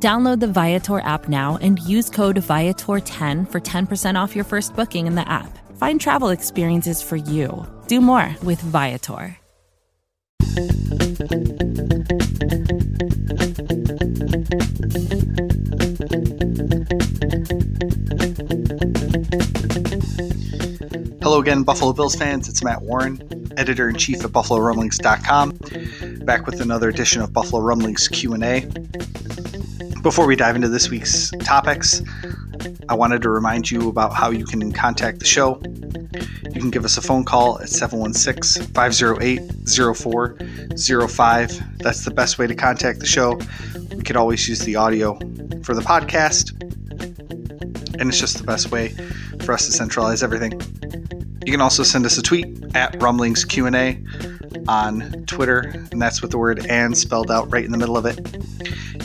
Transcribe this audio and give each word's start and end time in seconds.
Download 0.00 0.38
the 0.38 0.46
Viator 0.46 1.00
app 1.00 1.28
now 1.28 1.58
and 1.60 1.80
use 1.80 2.08
code 2.08 2.36
Viator10 2.36 3.50
for 3.50 3.60
10% 3.60 4.14
off 4.14 4.36
your 4.36 4.44
first 4.44 4.76
booking 4.76 5.08
in 5.08 5.16
the 5.16 5.28
app. 5.28 5.58
Find 5.76 6.00
travel 6.00 6.28
experiences 6.28 7.02
for 7.02 7.16
you. 7.16 7.66
Do 7.88 8.00
more 8.00 8.36
with 8.44 8.60
Viator. 8.60 9.36
Hello 21.20 21.40
again, 21.40 21.64
Buffalo 21.64 21.92
Bills 21.92 22.14
fans. 22.14 22.48
It's 22.48 22.62
Matt 22.62 22.82
Warren, 22.82 23.20
editor 23.56 23.88
in 23.88 23.96
chief 23.96 24.24
at 24.24 24.30
BuffaloRumblings.com, 24.30 26.24
back 26.24 26.46
with 26.46 26.60
another 26.60 26.88
edition 26.88 27.20
of 27.20 27.32
Buffalo 27.32 27.60
Rumblings 27.60 28.06
Q&A. 28.06 28.66
Before 30.08 30.26
we 30.26 30.36
dive 30.36 30.56
into 30.56 30.70
this 30.70 30.88
week's 30.88 31.30
topics, 31.44 32.00
I 32.88 32.94
wanted 32.94 33.20
to 33.20 33.28
remind 33.28 33.70
you 33.70 33.90
about 33.90 34.14
how 34.14 34.30
you 34.30 34.46
can 34.46 34.72
contact 34.72 35.18
the 35.18 35.26
show. 35.26 35.60
You 36.44 36.62
can 36.62 36.70
give 36.70 36.86
us 36.86 36.96
a 36.96 37.02
phone 37.02 37.26
call 37.26 37.60
at 37.60 37.68
716 37.68 38.68
508 38.68 39.68
0405. 39.68 41.78
That's 41.80 42.06
the 42.06 42.10
best 42.10 42.38
way 42.38 42.46
to 42.46 42.54
contact 42.54 43.00
the 43.00 43.06
show. 43.06 43.38
We 43.94 44.02
could 44.02 44.16
always 44.16 44.48
use 44.48 44.60
the 44.60 44.76
audio 44.76 45.18
for 45.62 45.74
the 45.74 45.82
podcast, 45.82 46.58
and 48.00 48.08
it's 48.08 48.18
just 48.18 48.38
the 48.38 48.44
best 48.44 48.70
way 48.70 48.94
for 49.42 49.52
us 49.52 49.66
to 49.66 49.72
centralize 49.72 50.22
everything. 50.22 50.52
You 51.44 51.52
can 51.52 51.60
also 51.60 51.82
send 51.82 52.06
us 52.06 52.16
a 52.16 52.22
tweet 52.22 52.64
at 52.74 53.02
Rumblings 53.02 53.44
Q&A 53.44 54.02
on 54.66 55.24
Twitter, 55.26 55.60
and 55.92 56.00
that's 56.00 56.22
with 56.22 56.30
the 56.30 56.38
word 56.38 56.66
"and" 56.66 56.96
spelled 56.96 57.30
out 57.30 57.50
right 57.52 57.64
in 57.64 57.72
the 57.72 57.78
middle 57.78 57.96
of 57.96 58.06
it. 58.06 58.18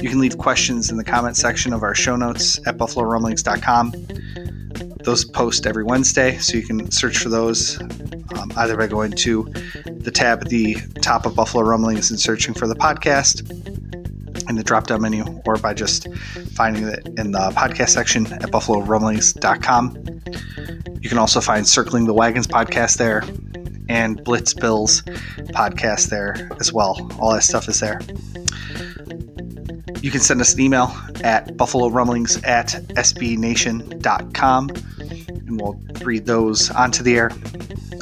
You 0.01 0.09
can 0.09 0.19
leave 0.19 0.37
questions 0.37 0.89
in 0.89 0.97
the 0.97 1.03
comment 1.03 1.37
section 1.37 1.73
of 1.73 1.83
our 1.83 1.95
show 1.95 2.15
notes 2.15 2.59
at 2.67 2.77
buffalorumblings.com. 2.77 3.93
Those 5.03 5.25
post 5.25 5.67
every 5.67 5.83
Wednesday, 5.83 6.37
so 6.37 6.57
you 6.57 6.65
can 6.65 6.89
search 6.91 7.17
for 7.17 7.29
those 7.29 7.79
um, 7.79 8.51
either 8.57 8.77
by 8.77 8.87
going 8.87 9.11
to 9.11 9.43
the 9.85 10.11
tab 10.11 10.41
at 10.41 10.49
the 10.49 10.75
top 11.01 11.25
of 11.25 11.35
Buffalo 11.35 11.63
Rumblings 11.63 12.09
and 12.09 12.19
searching 12.19 12.53
for 12.53 12.67
the 12.67 12.75
podcast 12.75 13.49
in 14.49 14.55
the 14.55 14.63
drop 14.63 14.87
down 14.87 15.01
menu, 15.01 15.23
or 15.45 15.55
by 15.57 15.73
just 15.73 16.07
finding 16.53 16.87
it 16.87 17.07
in 17.17 17.31
the 17.31 17.51
podcast 17.55 17.89
section 17.89 18.25
at 18.33 18.43
buffalorumblings.com. 18.43 19.97
You 21.01 21.09
can 21.09 21.17
also 21.17 21.41
find 21.41 21.67
Circling 21.67 22.05
the 22.05 22.13
Wagons 22.13 22.47
podcast 22.47 22.97
there 22.97 23.23
and 23.89 24.23
Blitz 24.23 24.53
Bills 24.53 25.01
podcast 25.53 26.09
there 26.09 26.49
as 26.59 26.71
well. 26.73 26.97
All 27.19 27.33
that 27.33 27.43
stuff 27.43 27.67
is 27.67 27.79
there. 27.79 28.01
You 30.01 30.11
can 30.11 30.19
send 30.19 30.41
us 30.41 30.53
an 30.53 30.59
email 30.59 30.93
at 31.23 31.55
buffalo 31.55 31.87
rumblings 31.87 32.41
at 32.43 32.69
sbnation.com 32.95 34.69
and 35.53 35.61
we'll 35.61 35.79
read 36.03 36.25
those 36.25 36.69
onto 36.71 37.03
the 37.03 37.15
air. 37.15 37.31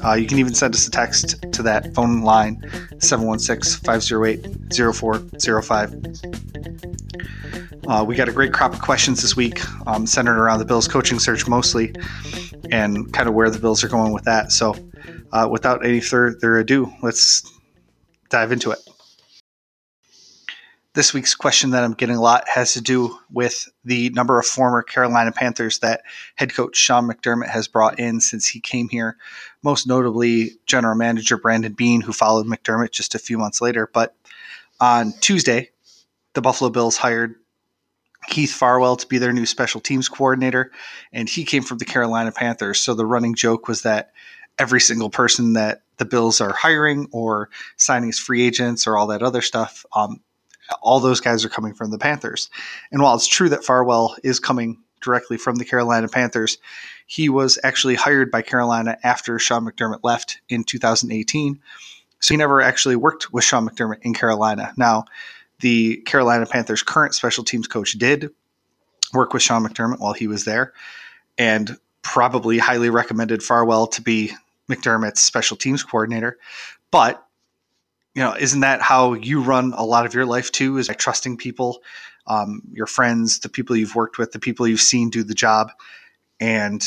Uh, 0.03 0.13
you 0.13 0.25
can 0.25 0.39
even 0.39 0.53
send 0.53 0.73
us 0.73 0.87
a 0.87 0.91
text 0.91 1.35
to 1.51 1.61
that 1.61 1.93
phone 1.93 2.21
line 2.21 2.59
716 2.99 3.83
508 3.85 4.47
0405. 4.95 5.95
Uh, 7.87 8.03
we 8.03 8.15
got 8.15 8.29
a 8.29 8.31
great 8.31 8.53
crop 8.53 8.73
of 8.73 8.81
questions 8.81 9.21
this 9.21 9.35
week, 9.35 9.59
um, 9.87 10.05
centered 10.07 10.37
around 10.37 10.59
the 10.59 10.65
Bills 10.65 10.87
coaching 10.87 11.19
search 11.19 11.47
mostly, 11.47 11.93
and 12.71 13.11
kind 13.13 13.27
of 13.27 13.35
where 13.35 13.49
the 13.49 13.59
Bills 13.59 13.83
are 13.83 13.89
going 13.89 14.13
with 14.13 14.23
that. 14.23 14.51
So, 14.51 14.75
uh, 15.31 15.47
without 15.49 15.85
any 15.85 16.01
further 16.01 16.57
ado, 16.57 16.91
let's 17.01 17.43
dive 18.29 18.51
into 18.51 18.71
it. 18.71 18.79
This 20.93 21.13
week's 21.13 21.35
question 21.35 21.69
that 21.69 21.85
I'm 21.85 21.93
getting 21.93 22.17
a 22.17 22.21
lot 22.21 22.49
has 22.49 22.73
to 22.73 22.81
do 22.81 23.17
with 23.31 23.69
the 23.85 24.09
number 24.09 24.37
of 24.37 24.45
former 24.45 24.83
Carolina 24.83 25.31
Panthers 25.31 25.79
that 25.79 26.01
head 26.35 26.53
coach 26.53 26.75
Sean 26.75 27.07
McDermott 27.07 27.47
has 27.47 27.69
brought 27.69 27.97
in 27.97 28.19
since 28.19 28.45
he 28.45 28.59
came 28.59 28.89
here. 28.89 29.15
Most 29.63 29.87
notably, 29.87 30.51
general 30.65 30.95
manager 30.95 31.37
Brandon 31.37 31.71
Beane, 31.71 32.01
who 32.01 32.11
followed 32.11 32.45
McDermott 32.45 32.91
just 32.91 33.15
a 33.15 33.19
few 33.19 33.37
months 33.37 33.61
later. 33.61 33.89
But 33.93 34.17
on 34.81 35.13
Tuesday, 35.21 35.69
the 36.33 36.41
Buffalo 36.41 36.69
Bills 36.69 36.97
hired 36.97 37.35
Heath 38.27 38.53
Farwell 38.53 38.97
to 38.97 39.07
be 39.07 39.17
their 39.17 39.33
new 39.33 39.45
special 39.45 39.79
teams 39.79 40.09
coordinator, 40.09 40.71
and 41.13 41.29
he 41.29 41.45
came 41.45 41.63
from 41.63 41.77
the 41.77 41.85
Carolina 41.85 42.33
Panthers. 42.33 42.81
So 42.81 42.93
the 42.93 43.05
running 43.05 43.33
joke 43.33 43.69
was 43.69 43.83
that 43.83 44.11
every 44.59 44.81
single 44.81 45.09
person 45.09 45.53
that 45.53 45.81
the 45.97 46.05
Bills 46.05 46.41
are 46.41 46.53
hiring 46.53 47.07
or 47.11 47.49
signing 47.77 48.09
as 48.09 48.19
free 48.19 48.43
agents 48.43 48.87
or 48.87 48.97
all 48.97 49.07
that 49.07 49.23
other 49.23 49.41
stuff, 49.41 49.85
um, 49.95 50.21
all 50.81 50.99
those 50.99 51.19
guys 51.19 51.43
are 51.43 51.49
coming 51.49 51.73
from 51.73 51.91
the 51.91 51.97
Panthers. 51.97 52.49
And 52.91 53.01
while 53.01 53.15
it's 53.15 53.27
true 53.27 53.49
that 53.49 53.63
Farwell 53.63 54.15
is 54.23 54.39
coming 54.39 54.77
directly 55.01 55.37
from 55.37 55.55
the 55.55 55.65
Carolina 55.65 56.07
Panthers, 56.07 56.57
he 57.07 57.27
was 57.27 57.59
actually 57.63 57.95
hired 57.95 58.31
by 58.31 58.41
Carolina 58.41 58.97
after 59.03 59.37
Sean 59.39 59.65
McDermott 59.65 59.99
left 60.03 60.39
in 60.47 60.63
2018. 60.63 61.59
So 62.19 62.33
he 62.33 62.37
never 62.37 62.61
actually 62.61 62.95
worked 62.95 63.33
with 63.33 63.43
Sean 63.43 63.67
McDermott 63.67 64.01
in 64.03 64.13
Carolina. 64.13 64.73
Now, 64.77 65.05
the 65.59 65.97
Carolina 65.97 66.45
Panthers' 66.45 66.83
current 66.83 67.15
special 67.15 67.43
teams 67.43 67.67
coach 67.67 67.93
did 67.93 68.29
work 69.13 69.33
with 69.33 69.41
Sean 69.41 69.63
McDermott 69.63 69.99
while 69.99 70.13
he 70.13 70.27
was 70.27 70.45
there 70.45 70.73
and 71.37 71.77
probably 72.01 72.57
highly 72.57 72.89
recommended 72.89 73.43
Farwell 73.43 73.87
to 73.87 74.01
be 74.01 74.31
McDermott's 74.69 75.21
special 75.21 75.57
teams 75.57 75.83
coordinator. 75.83 76.37
But 76.91 77.25
you 78.13 78.21
know, 78.21 78.35
isn't 78.37 78.59
that 78.59 78.81
how 78.81 79.13
you 79.13 79.41
run 79.41 79.73
a 79.75 79.85
lot 79.85 80.05
of 80.05 80.13
your 80.13 80.25
life 80.25 80.51
too? 80.51 80.77
Is 80.77 80.89
by 80.89 80.93
trusting 80.93 81.37
people, 81.37 81.81
um, 82.27 82.61
your 82.71 82.87
friends, 82.87 83.39
the 83.39 83.49
people 83.49 83.75
you've 83.75 83.95
worked 83.95 84.17
with, 84.17 84.33
the 84.33 84.39
people 84.39 84.67
you've 84.67 84.81
seen 84.81 85.09
do 85.09 85.23
the 85.23 85.33
job, 85.33 85.71
and 86.39 86.83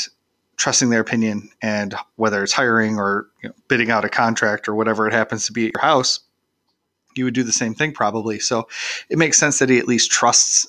trusting 0.57 0.89
their 0.89 1.01
opinion. 1.01 1.49
And 1.61 1.95
whether 2.15 2.43
it's 2.43 2.53
hiring 2.53 2.97
or 2.99 3.27
you 3.41 3.49
know, 3.49 3.55
bidding 3.67 3.89
out 3.89 4.05
a 4.05 4.09
contract 4.09 4.67
or 4.67 4.75
whatever 4.75 5.07
it 5.07 5.13
happens 5.13 5.47
to 5.47 5.51
be 5.51 5.67
at 5.67 5.73
your 5.73 5.81
house, 5.81 6.19
you 7.15 7.25
would 7.25 7.33
do 7.33 7.43
the 7.43 7.51
same 7.51 7.73
thing 7.73 7.91
probably. 7.91 8.39
So 8.39 8.67
it 9.09 9.17
makes 9.17 9.37
sense 9.37 9.59
that 9.59 9.69
he 9.69 9.79
at 9.79 9.87
least 9.87 10.11
trusts 10.11 10.67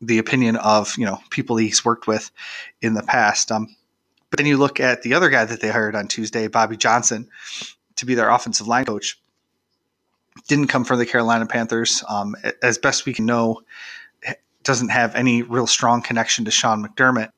the 0.00 0.18
opinion 0.18 0.56
of 0.56 0.96
you 0.98 1.06
know 1.06 1.18
people 1.30 1.56
he's 1.56 1.84
worked 1.84 2.06
with 2.06 2.30
in 2.82 2.94
the 2.94 3.02
past. 3.02 3.52
Um, 3.52 3.74
but 4.36 4.42
then 4.42 4.46
you 4.46 4.58
look 4.58 4.80
at 4.80 5.00
the 5.00 5.14
other 5.14 5.30
guy 5.30 5.46
that 5.46 5.62
they 5.62 5.70
hired 5.70 5.94
on 5.94 6.08
Tuesday, 6.08 6.46
Bobby 6.46 6.76
Johnson, 6.76 7.26
to 7.94 8.04
be 8.04 8.14
their 8.14 8.28
offensive 8.28 8.66
line 8.66 8.84
coach 8.84 9.18
didn't 10.46 10.66
come 10.66 10.84
from 10.84 10.98
the 10.98 11.06
Carolina 11.06 11.46
Panthers. 11.46 12.04
Um, 12.06 12.36
as 12.62 12.76
best 12.76 13.06
we 13.06 13.14
can 13.14 13.24
know, 13.24 13.62
doesn't 14.62 14.90
have 14.90 15.14
any 15.14 15.40
real 15.40 15.66
strong 15.66 16.02
connection 16.02 16.44
to 16.44 16.50
Sean 16.50 16.84
McDermott 16.84 17.30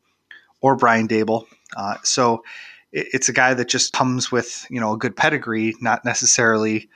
or 0.61 0.75
Brian 0.75 1.07
Daboll. 1.07 1.47
Uh, 1.77 1.99
so 2.03 2.43
it, 2.91 3.07
it's 3.13 3.29
a 3.29 3.33
guy 3.33 3.55
that 3.55 3.69
just 3.69 3.93
comes 3.93 4.33
with 4.33 4.67
you 4.69 4.81
know 4.81 4.93
a 4.93 4.99
good 4.99 5.15
pedigree, 5.15 5.77
not 5.81 6.05
necessarily 6.05 6.89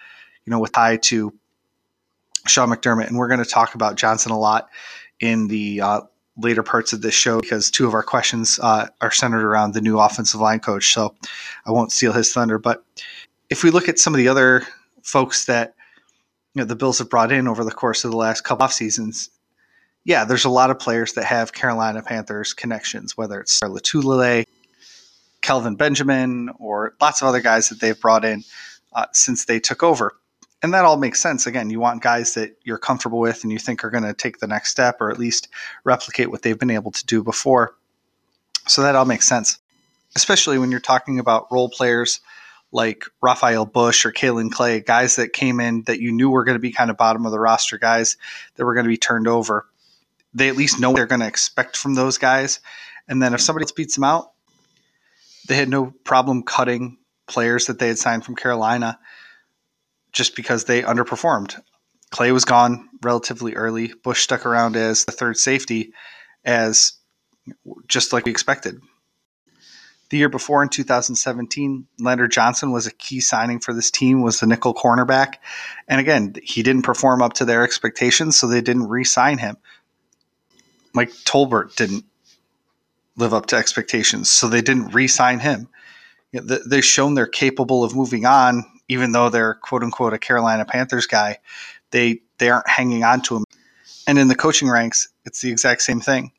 you 0.44 0.50
know 0.50 0.58
with 0.58 0.72
tie 0.72 0.96
to 0.96 1.32
Sean 2.48 2.70
McDermott. 2.70 3.06
And 3.06 3.16
we're 3.16 3.28
going 3.28 3.38
to 3.44 3.48
talk 3.48 3.76
about 3.76 3.94
Johnson 3.94 4.32
a 4.32 4.38
lot 4.38 4.68
in 5.20 5.46
the 5.46 5.80
uh, 5.80 6.00
later 6.36 6.62
parts 6.62 6.92
of 6.92 7.02
this 7.02 7.14
show 7.14 7.40
because 7.40 7.70
two 7.70 7.86
of 7.86 7.94
our 7.94 8.02
questions 8.02 8.58
uh, 8.62 8.86
are 9.00 9.10
centered 9.10 9.44
around 9.44 9.74
the 9.74 9.80
new 9.80 9.98
offensive 9.98 10.40
line 10.40 10.60
coach. 10.60 10.92
So 10.92 11.14
I 11.66 11.72
won't 11.72 11.92
steal 11.92 12.12
his 12.12 12.32
thunder. 12.32 12.58
But 12.58 12.84
if 13.50 13.62
we 13.62 13.70
look 13.70 13.88
at 13.88 13.98
some 13.98 14.14
of 14.14 14.18
the 14.18 14.28
other 14.28 14.66
folks 15.02 15.44
that 15.46 15.74
you 16.54 16.60
know 16.60 16.66
the 16.66 16.76
Bills 16.76 16.98
have 16.98 17.10
brought 17.10 17.32
in 17.32 17.48
over 17.48 17.64
the 17.64 17.70
course 17.70 18.04
of 18.04 18.10
the 18.10 18.16
last 18.16 18.42
couple 18.42 18.64
off 18.64 18.72
seasons, 18.72 19.30
yeah, 20.04 20.24
there's 20.24 20.44
a 20.44 20.50
lot 20.50 20.70
of 20.70 20.78
players 20.78 21.12
that 21.14 21.24
have 21.24 21.52
Carolina 21.52 22.02
Panthers 22.02 22.54
connections, 22.54 23.16
whether 23.16 23.40
it's 23.40 23.60
Lotulelei, 23.60 24.44
Kelvin 25.42 25.76
Benjamin, 25.76 26.50
or 26.58 26.94
lots 27.00 27.22
of 27.22 27.28
other 27.28 27.40
guys 27.40 27.68
that 27.68 27.80
they've 27.80 28.00
brought 28.00 28.24
in 28.24 28.42
uh, 28.94 29.06
since 29.12 29.44
they 29.44 29.60
took 29.60 29.82
over. 29.82 30.14
And 30.62 30.72
that 30.74 30.84
all 30.84 30.96
makes 30.96 31.20
sense. 31.20 31.46
Again, 31.46 31.70
you 31.70 31.80
want 31.80 32.02
guys 32.02 32.34
that 32.34 32.56
you're 32.62 32.78
comfortable 32.78 33.18
with 33.18 33.42
and 33.42 33.52
you 33.52 33.58
think 33.58 33.84
are 33.84 33.90
going 33.90 34.04
to 34.04 34.14
take 34.14 34.38
the 34.38 34.46
next 34.46 34.70
step 34.70 35.00
or 35.00 35.10
at 35.10 35.18
least 35.18 35.48
replicate 35.82 36.30
what 36.30 36.42
they've 36.42 36.58
been 36.58 36.70
able 36.70 36.92
to 36.92 37.04
do 37.04 37.22
before. 37.24 37.74
So 38.68 38.82
that 38.82 38.94
all 38.94 39.04
makes 39.04 39.26
sense, 39.26 39.58
especially 40.14 40.58
when 40.58 40.70
you're 40.70 40.78
talking 40.78 41.18
about 41.18 41.50
role 41.50 41.68
players 41.68 42.20
like 42.70 43.04
Rafael 43.20 43.66
Bush 43.66 44.06
or 44.06 44.12
Kaelin 44.12 44.50
Clay, 44.52 44.80
guys 44.80 45.16
that 45.16 45.32
came 45.32 45.58
in 45.60 45.82
that 45.82 46.00
you 46.00 46.12
knew 46.12 46.30
were 46.30 46.44
going 46.44 46.54
to 46.54 46.60
be 46.60 46.72
kind 46.72 46.90
of 46.90 46.96
bottom 46.96 47.26
of 47.26 47.32
the 47.32 47.40
roster 47.40 47.76
guys 47.76 48.16
that 48.54 48.64
were 48.64 48.74
going 48.74 48.84
to 48.84 48.88
be 48.88 48.96
turned 48.96 49.28
over. 49.28 49.66
they 50.34 50.48
at 50.48 50.56
least 50.56 50.80
know 50.80 50.90
what 50.90 50.96
they're 50.96 51.06
going 51.06 51.20
to 51.20 51.26
expect 51.26 51.76
from 51.76 51.94
those 51.94 52.18
guys. 52.18 52.60
And 53.08 53.22
then 53.22 53.34
if 53.34 53.40
somebody 53.40 53.64
else 53.64 53.72
beats 53.72 53.94
them 53.94 54.04
out, 54.04 54.32
they 55.48 55.56
had 55.56 55.68
no 55.68 55.92
problem 56.04 56.42
cutting 56.42 56.98
players 57.26 57.66
that 57.66 57.78
they 57.78 57.88
had 57.88 57.98
signed 57.98 58.24
from 58.24 58.36
Carolina 58.36 58.98
just 60.12 60.36
because 60.36 60.64
they 60.64 60.82
underperformed. 60.82 61.60
Clay 62.10 62.32
was 62.32 62.44
gone 62.44 62.88
relatively 63.02 63.54
early. 63.54 63.92
Bush 64.04 64.22
stuck 64.22 64.44
around 64.44 64.76
as 64.76 65.04
the 65.04 65.12
third 65.12 65.36
safety, 65.38 65.92
as 66.44 66.92
just 67.88 68.12
like 68.12 68.26
we 68.26 68.30
expected. 68.30 68.80
The 70.10 70.18
year 70.18 70.28
before, 70.28 70.62
in 70.62 70.68
2017, 70.68 71.86
Leonard 71.98 72.32
Johnson 72.32 72.70
was 72.70 72.86
a 72.86 72.92
key 72.92 73.20
signing 73.20 73.60
for 73.60 73.72
this 73.72 73.90
team. 73.90 74.20
Was 74.20 74.40
the 74.40 74.46
nickel 74.46 74.74
cornerback, 74.74 75.36
and 75.88 75.98
again, 75.98 76.34
he 76.42 76.62
didn't 76.62 76.82
perform 76.82 77.22
up 77.22 77.32
to 77.34 77.46
their 77.46 77.64
expectations, 77.64 78.36
so 78.36 78.46
they 78.46 78.60
didn't 78.60 78.88
re-sign 78.88 79.38
him. 79.38 79.56
Mike 80.92 81.12
Tolbert 81.24 81.74
didn't 81.76 82.04
live 83.16 83.32
up 83.32 83.46
to 83.46 83.56
expectations, 83.56 84.28
so 84.28 84.48
they 84.48 84.60
didn't 84.60 84.92
re-sign 84.92 85.38
him. 85.38 85.68
They've 86.32 86.84
shown 86.84 87.14
they're 87.14 87.26
capable 87.26 87.82
of 87.82 87.96
moving 87.96 88.26
on, 88.26 88.64
even 88.88 89.12
though 89.12 89.28
they're 89.28 89.54
quote 89.54 89.82
unquote 89.82 90.12
a 90.12 90.18
Carolina 90.18 90.64
Panthers 90.64 91.06
guy. 91.06 91.38
They 91.90 92.20
they 92.38 92.50
aren't 92.50 92.68
hanging 92.68 93.04
on 93.04 93.22
to 93.22 93.36
him. 93.36 93.44
And 94.06 94.18
in 94.18 94.28
the 94.28 94.34
coaching 94.34 94.68
ranks, 94.68 95.08
it's 95.24 95.40
the 95.40 95.50
exact 95.50 95.82
same 95.82 96.00
thing. 96.00 96.32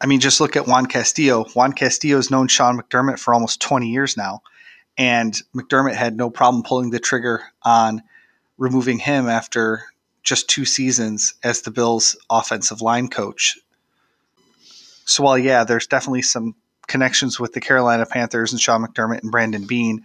I 0.00 0.06
mean, 0.06 0.20
just 0.20 0.40
look 0.40 0.56
at 0.56 0.66
Juan 0.66 0.86
Castillo. 0.86 1.44
Juan 1.54 1.72
Castillo 1.72 2.16
has 2.16 2.30
known 2.30 2.48
Sean 2.48 2.78
McDermott 2.78 3.18
for 3.18 3.32
almost 3.32 3.60
20 3.60 3.88
years 3.88 4.16
now, 4.16 4.42
and 4.98 5.34
McDermott 5.54 5.94
had 5.94 6.16
no 6.16 6.30
problem 6.30 6.62
pulling 6.62 6.90
the 6.90 7.00
trigger 7.00 7.42
on 7.62 8.02
removing 8.58 8.98
him 8.98 9.28
after 9.28 9.84
just 10.22 10.48
two 10.48 10.64
seasons 10.64 11.34
as 11.42 11.62
the 11.62 11.70
Bills' 11.70 12.16
offensive 12.28 12.82
line 12.82 13.08
coach. 13.08 13.58
So, 15.06 15.22
while, 15.22 15.38
yeah, 15.38 15.64
there's 15.64 15.86
definitely 15.86 16.22
some 16.22 16.56
connections 16.86 17.40
with 17.40 17.52
the 17.52 17.60
Carolina 17.60 18.06
Panthers 18.06 18.52
and 18.52 18.60
Sean 18.60 18.84
McDermott 18.84 19.22
and 19.22 19.30
Brandon 19.30 19.66
Beane, 19.66 20.04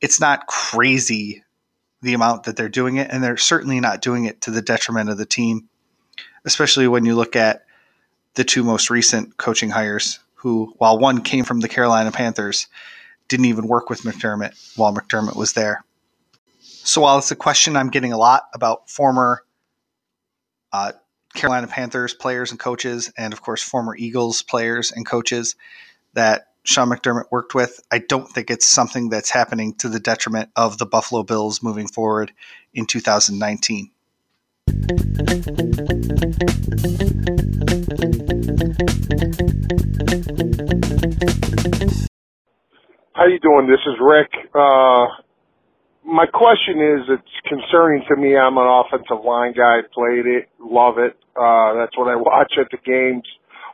it's 0.00 0.20
not 0.20 0.46
crazy 0.46 1.42
the 2.02 2.14
amount 2.14 2.44
that 2.44 2.56
they're 2.56 2.68
doing 2.68 2.96
it, 2.96 3.10
and 3.10 3.22
they're 3.22 3.36
certainly 3.36 3.80
not 3.80 4.02
doing 4.02 4.24
it 4.24 4.42
to 4.42 4.50
the 4.50 4.62
detriment 4.62 5.08
of 5.08 5.16
the 5.16 5.26
team, 5.26 5.68
especially 6.44 6.86
when 6.86 7.06
you 7.06 7.14
look 7.14 7.34
at 7.34 7.64
the 8.34 8.44
two 8.44 8.62
most 8.62 8.90
recent 8.90 9.36
coaching 9.38 9.70
hires, 9.70 10.18
who, 10.34 10.74
while 10.78 10.98
one 10.98 11.22
came 11.22 11.44
from 11.44 11.60
the 11.60 11.68
Carolina 11.68 12.12
Panthers, 12.12 12.66
didn't 13.28 13.46
even 13.46 13.66
work 13.66 13.88
with 13.88 14.02
McDermott 14.02 14.76
while 14.76 14.94
McDermott 14.94 15.36
was 15.36 15.54
there. 15.54 15.82
So 16.60 17.00
while 17.00 17.16
it's 17.16 17.30
a 17.30 17.36
question 17.36 17.76
I'm 17.76 17.88
getting 17.88 18.12
a 18.12 18.18
lot 18.18 18.42
about 18.52 18.90
former 18.90 19.42
uh, 20.72 20.92
Carolina 21.34 21.66
Panthers 21.66 22.12
players 22.12 22.50
and 22.50 22.60
coaches, 22.60 23.10
and 23.16 23.32
of 23.32 23.40
course 23.40 23.62
former 23.62 23.96
Eagles 23.96 24.42
players 24.42 24.92
and 24.92 25.06
coaches 25.06 25.56
that 26.14 26.46
Sean 26.64 26.88
McDermott 26.88 27.30
worked 27.30 27.54
with, 27.54 27.80
I 27.90 27.98
don't 27.98 28.28
think 28.28 28.50
it's 28.50 28.66
something 28.66 29.10
that's 29.10 29.30
happening 29.30 29.74
to 29.76 29.88
the 29.88 30.00
detriment 30.00 30.50
of 30.56 30.78
the 30.78 30.86
Buffalo 30.86 31.22
Bills 31.22 31.62
moving 31.62 31.86
forward 31.86 32.32
in 32.72 32.86
2019. 32.86 33.90
How 43.14 43.26
you 43.26 43.38
doing? 43.40 43.68
This 43.68 43.80
is 43.86 43.94
Rick. 44.00 44.30
Uh, 44.54 45.06
my 46.04 46.26
question 46.26 46.80
is, 46.80 47.08
it's 47.08 47.48
concerning 47.48 48.04
to 48.08 48.16
me. 48.16 48.36
I'm 48.36 48.56
an 48.56 48.66
offensive 48.66 49.24
line 49.24 49.52
guy. 49.52 49.80
Played 49.92 50.26
it, 50.26 50.48
love 50.58 50.98
it. 50.98 51.16
Uh, 51.36 51.74
that's 51.74 51.96
what 51.96 52.08
I 52.08 52.16
watch 52.16 52.54
at 52.58 52.70
the 52.70 52.78
games. 52.78 53.24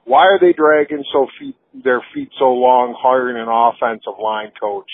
Why 0.04 0.26
are 0.26 0.38
they 0.40 0.52
dragging 0.52 1.04
so 1.12 1.26
feet 1.38 1.56
their 1.84 2.02
feet 2.14 2.30
so 2.38 2.52
long 2.52 2.96
hiring 2.98 3.36
an 3.36 3.48
offensive 3.48 4.18
line 4.20 4.52
coach? 4.58 4.90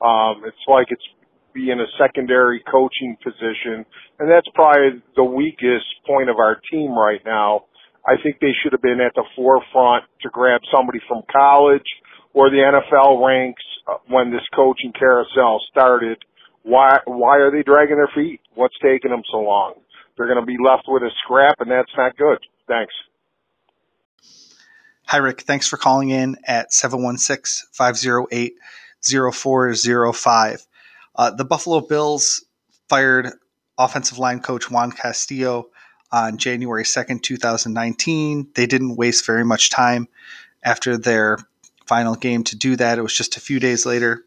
Um, 0.00 0.44
it's 0.46 0.64
like 0.68 0.86
it's 0.90 1.04
being 1.52 1.80
a 1.80 1.88
secondary 1.98 2.62
coaching 2.70 3.16
position, 3.22 3.84
and 4.18 4.30
that's 4.30 4.46
probably 4.54 5.02
the 5.16 5.24
weakest 5.24 5.86
point 6.06 6.30
of 6.30 6.36
our 6.36 6.60
team 6.70 6.92
right 6.92 7.20
now. 7.24 7.64
I 8.06 8.16
think 8.22 8.36
they 8.40 8.52
should 8.62 8.72
have 8.72 8.82
been 8.82 9.00
at 9.00 9.12
the 9.14 9.24
forefront 9.36 10.04
to 10.22 10.30
grab 10.30 10.60
somebody 10.74 11.00
from 11.06 11.22
college 11.30 11.86
or 12.32 12.48
the 12.48 12.62
NFL 12.62 13.26
ranks 13.26 13.62
uh, 13.86 13.98
when 14.08 14.30
this 14.30 14.46
coaching 14.54 14.92
carousel 14.96 15.60
started. 15.70 16.18
Why 16.62 16.98
why 17.06 17.38
are 17.38 17.50
they 17.50 17.62
dragging 17.62 17.96
their 17.96 18.10
feet? 18.14 18.40
What's 18.54 18.76
taking 18.82 19.10
them 19.10 19.22
so 19.30 19.38
long? 19.38 19.74
They're 20.16 20.26
going 20.26 20.40
to 20.40 20.46
be 20.46 20.58
left 20.62 20.84
with 20.86 21.02
a 21.02 21.10
scrap, 21.24 21.56
and 21.60 21.70
that's 21.70 21.90
not 21.96 22.16
good. 22.16 22.38
Thanks. 22.68 22.92
Hi, 25.10 25.16
Rick. 25.16 25.40
Thanks 25.40 25.66
for 25.66 25.76
calling 25.76 26.10
in 26.10 26.36
at 26.46 26.72
716 26.72 27.66
508 27.72 28.54
0405. 29.02 30.66
Uh, 31.16 31.30
the 31.32 31.44
Buffalo 31.44 31.80
Bills 31.80 32.44
fired 32.88 33.32
offensive 33.76 34.20
line 34.20 34.38
coach 34.38 34.70
Juan 34.70 34.92
Castillo 34.92 35.70
on 36.12 36.38
January 36.38 36.84
2nd, 36.84 37.24
2019. 37.24 38.50
They 38.54 38.66
didn't 38.66 38.94
waste 38.94 39.26
very 39.26 39.44
much 39.44 39.70
time 39.70 40.06
after 40.62 40.96
their 40.96 41.38
final 41.86 42.14
game 42.14 42.44
to 42.44 42.56
do 42.56 42.76
that. 42.76 42.96
It 42.96 43.02
was 43.02 43.16
just 43.16 43.36
a 43.36 43.40
few 43.40 43.58
days 43.58 43.84
later. 43.84 44.24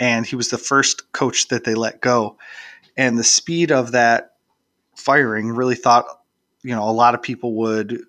And 0.00 0.26
he 0.26 0.34
was 0.34 0.48
the 0.48 0.58
first 0.58 1.12
coach 1.12 1.46
that 1.46 1.62
they 1.62 1.76
let 1.76 2.00
go. 2.00 2.38
And 2.96 3.16
the 3.16 3.22
speed 3.22 3.70
of 3.70 3.92
that 3.92 4.32
firing 4.96 5.52
really 5.52 5.76
thought, 5.76 6.06
you 6.64 6.74
know, 6.74 6.88
a 6.88 6.90
lot 6.90 7.14
of 7.14 7.22
people 7.22 7.54
would, 7.54 8.00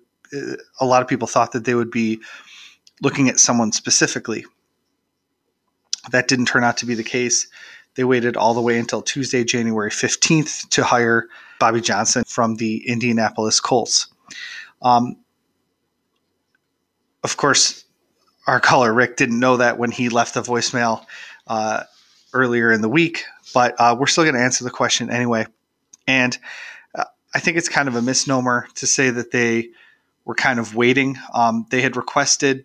a 0.80 0.86
lot 0.86 1.02
of 1.02 1.08
people 1.08 1.28
thought 1.28 1.52
that 1.52 1.64
they 1.64 1.74
would 1.74 1.90
be 1.90 2.20
looking 3.00 3.28
at 3.28 3.38
someone 3.38 3.72
specifically. 3.72 4.44
That 6.10 6.28
didn't 6.28 6.46
turn 6.46 6.64
out 6.64 6.78
to 6.78 6.86
be 6.86 6.94
the 6.94 7.04
case. 7.04 7.48
They 7.94 8.04
waited 8.04 8.36
all 8.36 8.54
the 8.54 8.62
way 8.62 8.78
until 8.78 9.02
Tuesday, 9.02 9.44
January 9.44 9.90
15th 9.90 10.68
to 10.70 10.82
hire 10.82 11.28
Bobby 11.60 11.80
Johnson 11.80 12.24
from 12.26 12.56
the 12.56 12.88
Indianapolis 12.88 13.60
Colts. 13.60 14.08
Um, 14.80 15.16
of 17.22 17.36
course, 17.36 17.84
our 18.46 18.58
caller 18.58 18.92
Rick 18.92 19.16
didn't 19.16 19.38
know 19.38 19.58
that 19.58 19.78
when 19.78 19.90
he 19.90 20.08
left 20.08 20.34
the 20.34 20.42
voicemail 20.42 21.04
uh, 21.46 21.84
earlier 22.32 22.72
in 22.72 22.80
the 22.80 22.88
week, 22.88 23.24
but 23.54 23.74
uh, 23.78 23.94
we're 23.98 24.06
still 24.06 24.24
going 24.24 24.34
to 24.34 24.40
answer 24.40 24.64
the 24.64 24.70
question 24.70 25.10
anyway. 25.10 25.46
And 26.08 26.36
uh, 26.94 27.04
I 27.34 27.40
think 27.40 27.56
it's 27.56 27.68
kind 27.68 27.88
of 27.88 27.94
a 27.94 28.02
misnomer 28.02 28.66
to 28.76 28.86
say 28.86 29.10
that 29.10 29.30
they 29.30 29.70
were 30.24 30.34
kind 30.34 30.58
of 30.58 30.74
waiting. 30.74 31.16
Um, 31.32 31.66
they 31.70 31.82
had 31.82 31.96
requested 31.96 32.64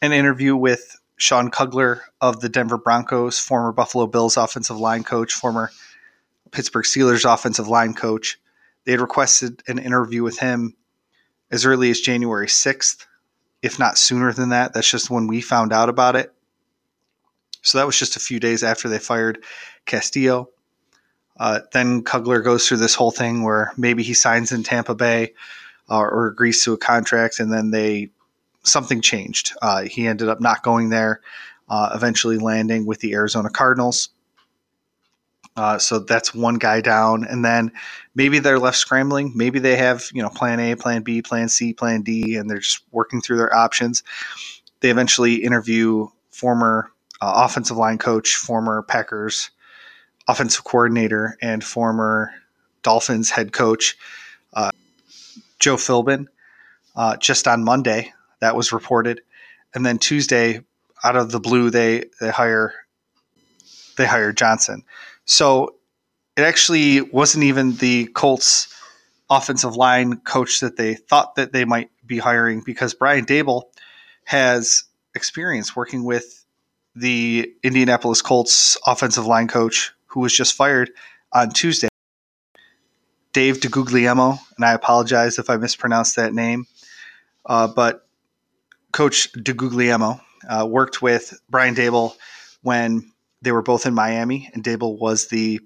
an 0.00 0.12
interview 0.12 0.56
with 0.56 0.98
Sean 1.16 1.50
Kugler 1.50 2.02
of 2.20 2.40
the 2.40 2.48
Denver 2.48 2.78
Broncos, 2.78 3.38
former 3.38 3.72
Buffalo 3.72 4.06
Bills 4.06 4.36
offensive 4.36 4.78
line 4.78 5.04
coach, 5.04 5.32
former 5.32 5.70
Pittsburgh 6.50 6.84
Steelers 6.84 7.30
offensive 7.30 7.68
line 7.68 7.94
coach. 7.94 8.38
They 8.84 8.92
had 8.92 9.00
requested 9.00 9.62
an 9.66 9.78
interview 9.78 10.22
with 10.22 10.38
him 10.38 10.76
as 11.50 11.64
early 11.64 11.90
as 11.90 12.00
January 12.00 12.46
6th, 12.46 13.06
if 13.62 13.78
not 13.78 13.98
sooner 13.98 14.32
than 14.32 14.50
that. 14.50 14.74
That's 14.74 14.90
just 14.90 15.10
when 15.10 15.26
we 15.26 15.40
found 15.40 15.72
out 15.72 15.88
about 15.88 16.16
it. 16.16 16.32
So 17.62 17.78
that 17.78 17.86
was 17.86 17.98
just 17.98 18.16
a 18.16 18.20
few 18.20 18.38
days 18.38 18.62
after 18.62 18.88
they 18.88 18.98
fired 18.98 19.42
Castillo. 19.86 20.50
Uh, 21.38 21.60
then 21.72 22.02
Kugler 22.02 22.42
goes 22.42 22.68
through 22.68 22.76
this 22.76 22.94
whole 22.94 23.10
thing 23.10 23.42
where 23.42 23.72
maybe 23.76 24.02
he 24.02 24.14
signs 24.14 24.52
in 24.52 24.62
Tampa 24.62 24.94
Bay 24.94 25.32
uh, 25.90 25.98
or 25.98 26.28
agrees 26.28 26.62
to 26.64 26.72
a 26.72 26.78
contract, 26.78 27.40
and 27.40 27.52
then 27.52 27.70
they 27.70 28.10
something 28.62 29.00
changed. 29.00 29.52
Uh, 29.62 29.82
he 29.82 30.06
ended 30.06 30.28
up 30.28 30.40
not 30.40 30.62
going 30.62 30.88
there, 30.88 31.20
uh, 31.68 31.90
eventually 31.94 32.38
landing 32.38 32.86
with 32.86 33.00
the 33.00 33.12
Arizona 33.14 33.50
Cardinals. 33.50 34.08
Uh, 35.56 35.78
so 35.78 36.00
that's 36.00 36.34
one 36.34 36.56
guy 36.56 36.80
down, 36.80 37.24
and 37.24 37.44
then 37.44 37.70
maybe 38.14 38.40
they're 38.40 38.58
left 38.58 38.76
scrambling. 38.76 39.32
Maybe 39.36 39.60
they 39.60 39.76
have 39.76 40.04
you 40.12 40.22
know 40.22 40.30
plan 40.30 40.58
A, 40.58 40.74
plan 40.74 41.02
B, 41.02 41.22
plan 41.22 41.48
C, 41.48 41.72
plan 41.72 42.02
D, 42.02 42.36
and 42.36 42.50
they're 42.50 42.58
just 42.58 42.82
working 42.90 43.20
through 43.20 43.36
their 43.36 43.54
options. 43.54 44.02
They 44.80 44.90
eventually 44.90 45.36
interview 45.36 46.08
former 46.30 46.90
uh, 47.20 47.44
offensive 47.46 47.76
line 47.76 47.98
coach, 47.98 48.34
former 48.34 48.82
Packers 48.82 49.50
offensive 50.26 50.64
coordinator, 50.64 51.36
and 51.40 51.62
former 51.62 52.32
Dolphins 52.82 53.30
head 53.30 53.52
coach 53.52 53.96
uh, 54.54 54.70
Joe 55.64 55.76
Philbin 55.76 56.26
uh, 56.94 57.16
just 57.16 57.48
on 57.48 57.64
Monday 57.64 58.12
that 58.40 58.54
was 58.54 58.70
reported, 58.70 59.22
and 59.74 59.84
then 59.86 59.96
Tuesday, 59.96 60.60
out 61.02 61.16
of 61.16 61.32
the 61.32 61.40
blue, 61.40 61.70
they 61.70 62.04
they 62.20 62.28
hire 62.28 62.74
they 63.96 64.04
hire 64.04 64.34
Johnson. 64.34 64.84
So 65.24 65.76
it 66.36 66.42
actually 66.42 67.00
wasn't 67.00 67.44
even 67.44 67.76
the 67.76 68.08
Colts 68.08 68.68
offensive 69.30 69.74
line 69.74 70.18
coach 70.18 70.60
that 70.60 70.76
they 70.76 70.96
thought 70.96 71.36
that 71.36 71.54
they 71.54 71.64
might 71.64 71.90
be 72.04 72.18
hiring 72.18 72.60
because 72.60 72.92
Brian 72.92 73.24
Daboll 73.24 73.62
has 74.24 74.84
experience 75.14 75.74
working 75.74 76.04
with 76.04 76.44
the 76.94 77.50
Indianapolis 77.62 78.20
Colts 78.20 78.76
offensive 78.86 79.24
line 79.24 79.48
coach 79.48 79.94
who 80.08 80.20
was 80.20 80.34
just 80.34 80.52
fired 80.52 80.90
on 81.32 81.48
Tuesday. 81.48 81.88
Dave 83.34 83.58
DeGuglielmo, 83.58 84.38
and 84.56 84.64
I 84.64 84.72
apologize 84.72 85.38
if 85.38 85.50
I 85.50 85.56
mispronounced 85.56 86.16
that 86.16 86.32
name, 86.32 86.66
uh, 87.44 87.66
but 87.66 88.06
Coach 88.92 89.32
DeGuglielmo 89.32 90.20
uh, 90.48 90.66
worked 90.70 91.02
with 91.02 91.38
Brian 91.50 91.74
Daboll 91.74 92.14
when 92.62 93.10
they 93.42 93.50
were 93.50 93.60
both 93.60 93.86
in 93.86 93.92
Miami, 93.92 94.50
and 94.54 94.62
Daboll 94.62 94.98
was 94.98 95.26
the 95.26 95.60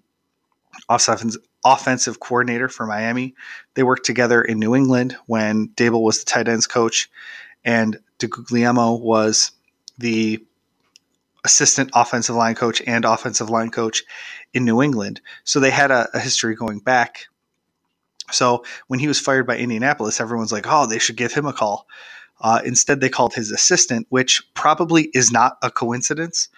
offensive 0.89 2.21
coordinator 2.21 2.71
for 2.71 2.87
Miami. 2.87 3.35
They 3.75 3.83
worked 3.83 4.07
together 4.07 4.41
in 4.41 4.59
New 4.59 4.75
England 4.75 5.17
when 5.27 5.69
Daboll 5.69 6.03
was 6.03 6.21
the 6.21 6.25
tight 6.25 6.49
ends 6.49 6.67
coach, 6.67 7.11
and 7.65 7.99
DeGuglielmo 8.19 8.99
was 8.99 9.53
the 9.99 10.43
assistant 11.45 11.91
offensive 11.95 12.35
line 12.35 12.55
coach 12.55 12.81
and 12.87 13.05
offensive 13.05 13.51
line 13.51 13.71
coach 13.71 14.05
in 14.55 14.65
New 14.65 14.81
England. 14.81 15.21
So 15.45 15.61
they 15.61 15.71
had 15.71 15.91
a, 15.91 16.09
a 16.15 16.19
history 16.19 16.55
going 16.55 16.79
back. 16.79 17.27
So 18.31 18.65
when 18.89 19.01
he 19.01 19.09
was 19.09 19.21
fired 19.21 19.47
by 19.47 19.57
Indianapolis, 19.57 20.21
everyone's 20.21 20.53
like, 20.53 20.67
oh, 20.69 20.87
they 20.87 20.99
should 20.99 21.17
give 21.17 21.33
him 21.33 21.47
a 21.47 21.53
call. 21.53 21.87
Uh, 22.41 22.61
instead, 22.65 23.01
they 23.01 23.09
called 23.09 23.35
his 23.35 23.51
assistant, 23.51 24.07
which 24.11 24.43
probably 24.55 25.05
is 25.15 25.33
not 25.33 25.59
a 25.63 25.71
coincidence. 25.71 26.49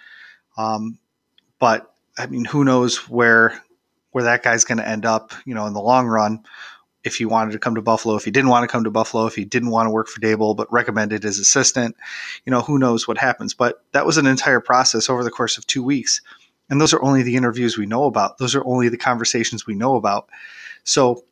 Um, 0.57 0.99
but 1.59 1.93
I 2.17 2.27
mean, 2.27 2.45
who 2.45 2.63
knows 2.63 3.09
where 3.09 3.61
where 4.11 4.25
that 4.25 4.43
guy's 4.43 4.65
going 4.65 4.77
to 4.77 4.87
end 4.87 5.05
up? 5.05 5.31
You 5.45 5.55
know, 5.55 5.65
in 5.65 5.73
the 5.73 5.81
long 5.81 6.05
run, 6.07 6.43
if 7.03 7.15
he 7.15 7.25
wanted 7.25 7.51
to 7.51 7.59
come 7.59 7.75
to 7.75 7.81
Buffalo, 7.81 8.15
if 8.15 8.25
he 8.25 8.31
didn't 8.31 8.49
want 8.49 8.63
to 8.63 8.71
come 8.71 8.83
to 8.83 8.91
Buffalo, 8.91 9.25
if 9.25 9.35
he 9.35 9.45
didn't 9.45 9.69
want 9.71 9.87
to 9.87 9.91
work 9.91 10.07
for 10.07 10.19
Daboll, 10.19 10.55
but 10.55 10.71
recommended 10.71 11.23
his 11.23 11.39
assistant, 11.39 11.95
you 12.45 12.51
know, 12.51 12.61
who 12.61 12.77
knows 12.77 13.07
what 13.07 13.17
happens. 13.17 13.53
But 13.53 13.83
that 13.93 14.05
was 14.05 14.17
an 14.17 14.27
entire 14.27 14.59
process 14.59 15.09
over 15.09 15.23
the 15.23 15.31
course 15.31 15.57
of 15.57 15.65
two 15.65 15.83
weeks. 15.83 16.21
And 16.69 16.79
those 16.79 16.93
are 16.93 17.01
only 17.03 17.23
the 17.23 17.35
interviews 17.35 17.77
we 17.77 17.85
know 17.85 18.05
about. 18.05 18.37
Those 18.37 18.55
are 18.55 18.65
only 18.65 18.87
the 18.87 18.97
conversations 18.97 19.65
we 19.65 19.73
know 19.73 19.95
about. 19.95 20.29
So 20.83 21.23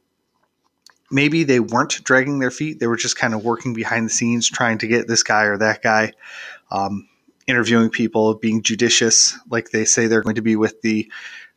maybe 1.12 1.44
they 1.44 1.60
weren't 1.60 2.04
dragging 2.04 2.39
their 2.39 2.51
feet. 2.51 2.80
They 2.80 2.88
were 2.88 2.98
just 2.98 3.18
kind 3.18 3.34
of 3.34 3.44
working 3.44 3.74
behind 3.74 4.06
the 4.06 4.12
scenes, 4.12 4.48
trying 4.50 4.78
to 4.80 4.88
get 4.88 5.08
this 5.08 5.24
guy 5.24 5.44
or 5.44 5.58
that 5.58 5.82
guy, 5.82 6.13
um, 6.72 7.08
interviewing 7.48 7.89
people, 7.89 8.36
being 8.36 8.62
judicious, 8.62 9.38
like 9.50 9.72
they 9.72 9.86
say 9.86 10.08
they're 10.08 10.22
going 10.22 10.36
to 10.36 10.42
be 10.42 10.56
with 10.56 10.82
the 10.82 11.12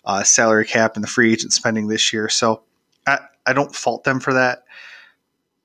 uh, 0.05 0.23
salary 0.23 0.67
cap 0.67 0.95
and 0.95 1.05
the 1.05 1.09
free 1.09 1.33
agent 1.33 1.53
spending 1.53 1.89
this 1.89 2.13
year. 2.13 2.29
So 2.29 2.63
I, 3.07 3.19
I 3.47 3.53
don't 3.53 3.75
fault 3.75 4.05
them 4.05 4.21
for 4.21 4.33
that, 4.33 4.65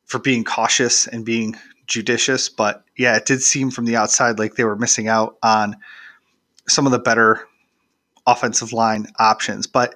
for 0.06 0.20
being 0.20 0.44
cautious 0.44 1.08
and 1.08 1.26
being 1.26 1.56
judicious. 1.86 2.50
But 2.50 2.84
yeah, 2.98 3.16
it 3.16 3.26
did 3.26 3.42
seem 3.42 3.72
from 3.72 3.86
the 3.86 3.96
outside 3.96 4.38
like 4.38 4.56
they 4.56 4.64
were 4.66 4.76
missing 4.76 5.08
out 5.08 5.38
on 5.42 5.78
some 6.68 6.86
of 6.86 6.92
the 6.92 7.00
better 7.00 7.48
offensive 8.26 8.74
line 8.74 9.08
options. 9.18 9.66
But 9.66 9.96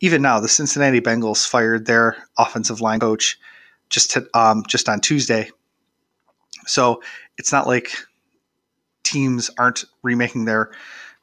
even 0.00 0.22
now, 0.22 0.40
the 0.40 0.48
Cincinnati 0.48 1.00
Bengals 1.00 1.46
fired 1.46 1.86
their 1.86 2.16
offensive 2.38 2.80
line 2.80 3.00
coach 3.00 3.38
just 3.88 4.10
to, 4.12 4.26
um, 4.34 4.64
just 4.68 4.88
on 4.88 5.00
Tuesday. 5.00 5.50
So 6.66 7.02
it's 7.38 7.52
not 7.52 7.66
like 7.66 7.92
teams 9.02 9.50
aren't 9.58 9.84
remaking 10.02 10.44
their 10.44 10.70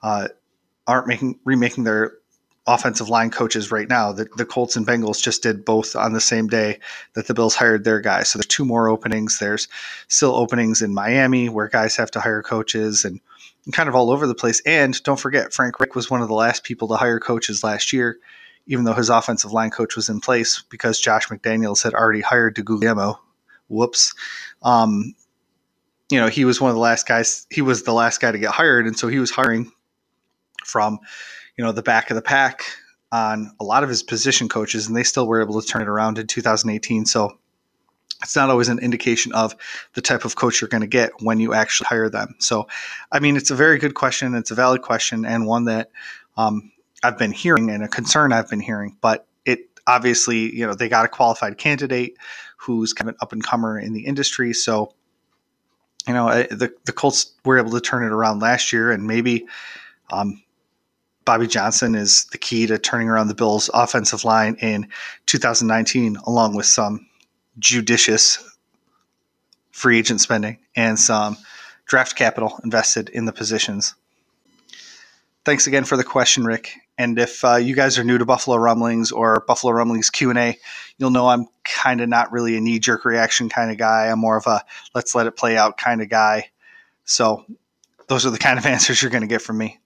uh, 0.04 0.28
aren't 0.86 1.08
making 1.08 1.40
remaking 1.44 1.84
their 1.84 2.14
offensive 2.68 3.10
line 3.10 3.32
coaches 3.32 3.72
right 3.72 3.88
now. 3.88 4.12
The, 4.12 4.28
the 4.36 4.46
Colts 4.46 4.76
and 4.76 4.86
Bengals 4.86 5.22
just 5.22 5.42
did 5.42 5.64
both 5.64 5.96
on 5.96 6.12
the 6.12 6.20
same 6.20 6.48
day 6.48 6.80
that 7.14 7.28
the 7.28 7.34
Bills 7.34 7.56
hired 7.56 7.86
their 7.86 8.02
guys. 8.02 8.30
So 8.30 8.38
there's 8.38 8.46
two 8.46 8.66
more 8.66 8.90
openings. 8.90 9.40
There's 9.40 9.70
still 10.10 10.36
openings 10.36 10.82
in 10.82 10.94
Miami 10.94 11.48
where 11.48 11.70
guys 11.70 11.96
have 11.96 12.12
to 12.12 12.20
hire 12.20 12.44
coaches 12.44 13.06
and, 13.06 13.22
and 13.64 13.74
kind 13.74 13.88
of 13.88 13.96
all 13.96 14.12
over 14.12 14.28
the 14.28 14.36
place. 14.36 14.62
And 14.66 15.02
don't 15.04 15.20
forget, 15.20 15.54
Frank 15.54 15.80
Reich 15.80 15.96
was 15.96 16.12
one 16.12 16.22
of 16.22 16.28
the 16.28 16.34
last 16.34 16.66
people 16.66 16.90
to 16.90 16.98
hire 16.98 17.22
coaches 17.22 17.64
last 17.64 17.94
year, 17.94 18.20
even 18.68 18.86
though 18.86 18.94
his 18.94 19.10
offensive 19.10 19.52
line 19.52 19.70
coach 19.70 19.96
was 19.96 20.10
in 20.10 20.20
place 20.20 20.64
because 20.70 21.00
Josh 21.00 21.28
McDaniels 21.28 21.84
had 21.84 21.94
already 21.94 22.22
hired 22.22 22.56
DeGuglielmo. 22.56 23.18
Whoops. 23.70 24.14
Um, 24.64 25.16
you 26.10 26.20
know, 26.20 26.28
he 26.28 26.46
was 26.46 26.62
one 26.62 26.70
of 26.70 26.76
the 26.76 26.82
last 26.82 27.08
guys. 27.08 27.48
He 27.50 27.62
was 27.62 27.84
the 27.84 27.94
last 27.94 28.22
guy 28.22 28.32
to 28.32 28.40
get 28.40 28.52
hired, 28.52 28.88
and 28.88 28.98
so 28.98 29.08
he 29.08 29.20
was 29.20 29.32
hiring 29.32 29.72
from 30.64 31.00
you 31.58 31.64
know 31.64 31.72
the 31.72 31.82
back 31.82 32.10
of 32.10 32.16
the 32.16 32.22
pack 32.22 32.64
on 33.12 33.52
a 33.60 33.64
lot 33.64 33.84
of 33.84 33.90
his 33.90 34.04
position 34.04 34.48
coaches, 34.48 34.88
and 34.88 34.96
they 34.96 35.04
still 35.04 35.28
were 35.28 35.42
able 35.42 35.60
to 35.60 35.68
turn 35.68 35.82
it 35.82 35.88
around 35.88 36.18
in 36.18 36.28
2018. 36.28 37.06
So 37.06 37.38
it's 38.22 38.36
not 38.36 38.50
always 38.50 38.70
an 38.70 38.80
indication 38.80 39.32
of 39.34 39.56
the 39.94 40.02
type 40.02 40.26
of 40.26 40.36
coach 40.36 40.60
you're 40.60 40.70
going 40.70 40.82
to 40.82 40.88
get 40.88 41.12
when 41.20 41.40
you 41.40 41.54
actually 41.54 41.88
hire 41.88 42.10
them. 42.10 42.36
So, 42.40 42.68
I 43.12 43.20
mean, 43.20 43.38
it's 43.38 43.52
a 43.52 43.56
very 43.56 43.78
good 43.78 43.94
question. 43.94 44.34
It's 44.36 44.52
a 44.52 44.56
valid 44.56 44.82
question, 44.82 45.26
and 45.26 45.46
one 45.46 45.66
that 45.66 45.92
um, 46.36 46.72
I've 47.04 47.18
been 47.18 47.32
hearing 47.32 47.70
and 47.70 47.84
a 47.84 47.88
concern 47.88 48.34
I've 48.34 48.50
been 48.50 48.60
hearing. 48.60 48.98
But 49.01 49.27
it 49.46 49.70
obviously, 49.86 50.56
you 50.56 50.66
know, 50.66 50.74
they 50.74 50.89
got 50.89 51.06
a 51.06 51.10
qualified 51.10 51.58
candidate 51.58 52.18
who's 52.58 52.94
kind 52.94 53.10
of 53.10 53.16
an 53.16 53.20
up 53.22 53.34
and 53.34 53.44
comer 53.44 53.80
in 53.80 53.94
the 53.94 54.06
industry. 54.06 54.54
So, 54.54 54.94
you 56.08 56.13
know, 56.13 56.27
the 56.44 56.74
the 56.86 56.92
Colts 56.92 57.34
were 57.46 57.58
able 57.58 57.72
to 57.72 57.82
turn 57.82 58.04
it 58.04 58.12
around 58.12 58.39
last 58.39 58.72
year, 58.72 58.92
and 58.92 59.06
maybe 59.06 59.46
um, 60.10 60.42
Bobby 61.25 61.48
Johnson 61.48 61.96
is 61.96 62.24
the 62.32 62.38
key 62.38 62.66
to 62.68 62.77
turning 62.77 63.10
around 63.10 63.27
the 63.27 63.36
Bills' 63.36 63.70
offensive 63.74 64.24
line 64.24 64.56
in 64.62 64.88
2019, 65.25 66.16
along 66.25 66.56
with 66.56 66.66
some 66.66 67.06
judicious 67.60 68.44
free 69.72 70.00
agent 70.00 70.22
spending 70.22 70.58
and 70.75 70.98
some 70.98 71.38
draft 71.86 72.16
capital 72.16 72.60
invested 72.63 73.10
in 73.10 73.25
the 73.25 73.34
positions. 73.34 73.94
Thanks 75.48 75.66
again 75.66 75.86
for 75.86 75.96
the 75.96 76.04
question, 76.04 76.44
Rick. 76.44 76.74
And 76.98 77.18
if 77.18 77.46
uh, 77.46 77.56
you 77.56 77.74
guys 77.74 77.98
are 77.98 78.04
new 78.04 78.18
to 78.18 78.25
Buffalo 78.25 78.58
Rumblings 78.58 79.13
or 79.13 79.46
Buffalo 79.48 79.72
Rumblings 79.72 80.10
Q 80.10 80.30
and 80.30 80.38
A, 80.38 80.58
you'll 80.98 81.10
know 81.10 81.30
I'm 81.30 81.48
kind 81.63 82.01
of 82.01 82.10
not 82.10 82.34
really 82.34 82.58
a 82.58 82.60
knee 82.60 82.80
jerk 82.80 83.06
reaction 83.06 83.48
kind 83.48 83.72
of 83.72 83.77
guy. 83.77 84.08
I'm 84.08 84.20
more 84.20 84.36
of 84.36 84.46
a 84.46 84.62
let's 84.94 85.16
let 85.16 85.25
it 85.25 85.38
play 85.38 85.56
out 85.56 85.77
kind 85.77 86.01
of 86.01 86.10
guy. 86.10 86.50
So 87.06 87.46
those 88.10 88.25
are 88.25 88.30
the 88.30 88.38
kind 88.38 88.60
of 88.60 88.66
answers 88.66 89.01
you're 89.01 89.10
going 89.10 89.22
to 89.22 89.27
get 89.27 89.42
from 89.42 89.58
me. 89.58 89.80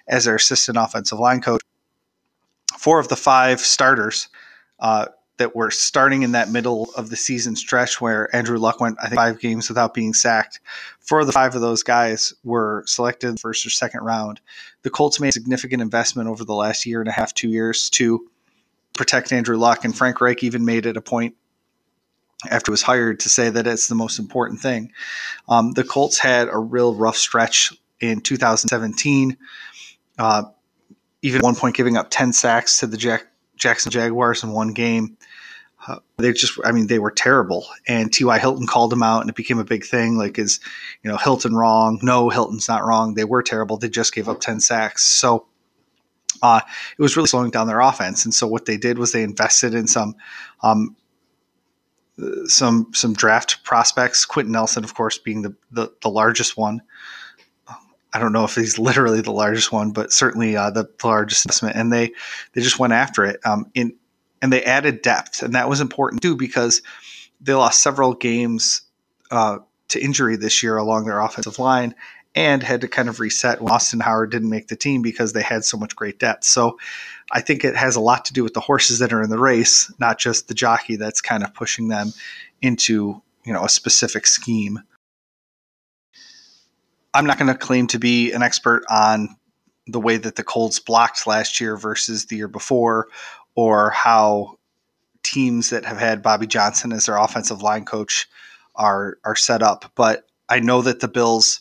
as 0.10 0.26
their 0.26 0.36
assistant 0.36 0.78
offensive 0.78 1.20
line 1.20 1.40
coach, 1.40 1.62
four 2.78 3.00
of 3.00 3.08
the 3.08 3.16
five 3.16 3.62
starters– 3.62 4.28
uh, 4.80 5.06
that 5.40 5.56
were 5.56 5.72
starting 5.72 6.22
in 6.22 6.34
that 6.34 6.50
middle 6.50 6.92
of 6.96 7.10
the 7.10 7.16
season 7.16 7.56
stretch 7.56 8.00
where 8.00 8.34
Andrew 8.36 8.58
Luck 8.58 8.80
went, 8.80 8.98
I 9.02 9.08
think, 9.08 9.16
five 9.16 9.40
games 9.40 9.70
without 9.70 9.94
being 9.94 10.14
sacked. 10.14 10.60
Four 11.00 11.22
of 11.22 11.28
the 11.28 11.34
five 11.34 11.56
of 11.56 11.62
those 11.62 11.82
guys 11.82 12.34
were 12.44 12.84
selected 12.86 13.40
first 13.40 13.66
or 13.66 13.70
second 13.70 14.02
round. 14.02 14.42
The 14.84 14.90
Colts 14.90 15.20
made 15.20 15.30
a 15.30 15.32
significant 15.32 15.82
investment 15.82 16.30
over 16.30 16.44
the 16.44 16.54
last 16.54 16.86
year 16.86 17.00
and 17.00 17.08
a 17.08 17.14
half, 17.14 17.34
two 17.34 17.50
years 17.50 17.90
to 17.92 18.30
protect 18.94 19.32
Andrew 19.32 19.58
Luck, 19.58 19.86
and 19.86 19.98
Frank 19.98 20.20
Reich 20.22 20.44
even 20.44 20.66
made 20.66 20.86
it 20.86 20.98
a 20.98 21.02
point 21.02 21.36
after 22.50 22.70
he 22.70 22.74
was 22.74 22.82
hired 22.82 23.22
to 23.22 23.30
say 23.30 23.50
that 23.50 23.66
it's 23.66 23.88
the 23.88 23.96
most 23.96 24.20
important 24.20 24.60
thing. 24.60 24.92
Um, 25.48 25.72
the 25.72 25.84
Colts 25.84 26.20
had 26.20 26.50
a 26.50 26.58
real 26.58 26.94
rough 26.94 27.18
stretch 27.18 27.74
in 28.02 28.22
2017. 28.22 29.38
Uh, 30.18 30.44
even 31.22 31.42
one 31.42 31.56
point 31.56 31.76
giving 31.76 31.98
up 31.98 32.08
10 32.10 32.34
sacks 32.34 32.80
to 32.80 32.88
the 32.88 32.98
Jack, 32.98 33.28
Jackson 33.56 33.92
Jaguars 33.92 34.44
in 34.44 34.52
one 34.52 34.74
game. 34.74 35.18
Uh, 35.88 36.00
they 36.18 36.34
just, 36.34 36.60
I 36.66 36.72
mean, 36.72 36.88
they 36.88 37.00
were 37.00 37.12
terrible. 37.12 37.66
And 37.88 38.12
T.Y. 38.12 38.38
Hilton 38.38 38.68
called 38.68 38.92
them 38.92 39.02
out, 39.02 39.22
and 39.22 39.30
it 39.30 39.36
became 39.36 39.60
a 39.60 39.64
big 39.64 39.86
thing. 39.86 40.18
Like, 40.18 40.38
is 40.38 40.60
you 41.04 41.10
know 41.10 41.18
Hilton 41.18 41.56
wrong? 41.56 42.00
No, 42.02 42.30
Hilton's 42.30 42.68
not 42.68 42.86
wrong. 42.86 43.14
They 43.14 43.24
were 43.24 43.42
terrible. 43.42 43.78
They 43.78 43.90
just 43.90 44.14
gave 44.14 44.28
up 44.28 44.42
ten 44.42 44.60
sacks. 44.60 45.06
So 45.06 45.48
uh, 46.42 46.62
it 46.98 47.02
was 47.02 47.16
really 47.16 47.28
slowing 47.28 47.52
down 47.52 47.68
their 47.68 47.80
offense. 47.80 48.26
And 48.26 48.34
so 48.34 48.48
what 48.48 48.66
they 48.66 48.78
did 48.78 48.98
was 48.98 49.12
they 49.12 49.24
invested 49.24 49.74
in 49.74 49.88
some 49.88 50.16
um, 50.62 50.96
some 52.46 52.92
some 52.94 53.14
draft 53.14 53.64
prospects. 53.64 54.26
Quenton 54.26 54.52
Nelson, 54.52 54.84
of 54.84 54.94
course, 54.94 55.18
being 55.18 55.42
the, 55.42 55.56
the, 55.72 55.92
the 56.02 56.10
largest 56.10 56.58
one. 56.58 56.82
I 58.12 58.20
don't 58.20 58.34
know 58.34 58.44
if 58.44 58.56
he's 58.56 58.80
literally 58.80 59.22
the 59.22 59.32
largest 59.32 59.72
one, 59.72 59.92
but 59.92 60.12
certainly 60.12 60.56
uh, 60.56 60.72
the, 60.72 60.90
largest 61.04 61.46
investment. 61.46 61.76
And 61.76 61.94
they 61.94 62.12
they 62.54 62.62
just 62.62 62.80
went 62.80 62.94
after 62.94 63.26
it. 63.26 63.40
Um, 63.46 63.70
in 63.76 63.96
and 64.42 64.52
they 64.52 64.64
added 64.64 65.02
depth, 65.02 65.44
and 65.44 65.56
that 65.56 65.70
was 65.70 65.82
important 65.82 66.22
too 66.22 66.36
because 66.36 66.82
they 67.42 67.54
lost 67.54 67.82
several 67.82 68.14
games 68.14 68.82
uh, 69.32 69.60
to 69.90 70.02
injury 70.02 70.36
this 70.36 70.62
year 70.64 70.78
along 70.78 71.06
their 71.06 71.20
offensive 71.20 71.60
line, 71.60 71.96
and 72.36 72.64
had 72.64 72.82
to 72.82 72.88
kind 72.88 73.10
of 73.10 73.20
reset 73.20 73.62
when 73.62 73.74
Austin 73.74 74.00
Howard 74.00 74.32
didn't 74.32 74.50
make 74.50 74.68
the 74.68 74.76
team 74.76 75.02
because 75.02 75.34
they 75.34 75.42
had 75.42 75.66
so 75.66 75.78
much 75.78 75.96
great 75.96 76.20
depth. 76.20 76.44
So 76.44 76.78
I 77.32 77.42
think 77.42 77.64
it 77.64 77.76
has 77.76 77.96
a 77.96 78.02
lot 78.02 78.26
to 78.26 78.34
do 78.34 78.44
with 78.44 78.54
the 78.54 78.60
horses 78.60 79.00
that 79.00 79.14
are 79.14 79.22
in 79.22 79.30
the 79.30 79.40
race, 79.40 79.92
not 80.00 80.20
just 80.20 80.48
the 80.48 80.54
jockey 80.54 80.96
that's 80.96 81.22
kind 81.22 81.44
of 81.44 81.54
pushing 81.54 81.88
them 81.88 82.14
into 82.62 83.22
you 83.46 83.54
know 83.54 83.64
a 83.64 83.70
specific 83.70 84.28
scheme. 84.28 84.80
I'm 87.14 87.26
not 87.26 87.40
going 87.40 87.52
to 87.52 87.58
claim 87.58 87.88
to 87.88 88.00
be 88.00 88.32
an 88.34 88.44
expert 88.44 88.84
on 88.90 89.36
the 89.88 90.00
way 90.00 90.18
that 90.18 90.36
the 90.36 90.44
Colts 90.44 90.80
blocked 90.80 91.26
last 91.26 91.60
year 91.60 91.76
versus 91.76 92.26
the 92.26 92.36
year 92.36 92.48
before, 92.48 93.08
or 93.60 93.90
how 93.90 94.58
teams 95.22 95.70
that 95.70 95.84
have 95.84 95.98
had 95.98 96.24
Bobby 96.24 96.48
Johnson 96.48 96.94
as 96.94 97.08
their 97.08 97.18
offensive 97.18 97.62
line 97.62 97.84
coach 97.84 98.26
are 98.74 99.18
are 99.26 99.36
set 99.36 99.62
up. 99.62 99.92
But 99.96 100.26
I 100.48 100.62
know 100.62 100.82
that 100.82 101.02
the 101.02 101.10
Bills 101.10 101.60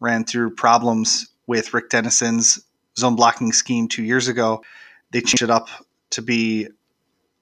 ran 0.00 0.24
through 0.24 0.54
problems 0.54 1.30
with 1.46 1.74
Rick 1.74 1.90
Dennison's 1.90 2.58
zone 2.98 3.14
blocking 3.14 3.52
scheme 3.52 3.88
two 3.88 4.02
years 4.02 4.26
ago. 4.26 4.64
They 5.10 5.20
changed 5.20 5.42
it 5.42 5.50
up 5.50 5.68
to 6.10 6.22
be 6.22 6.68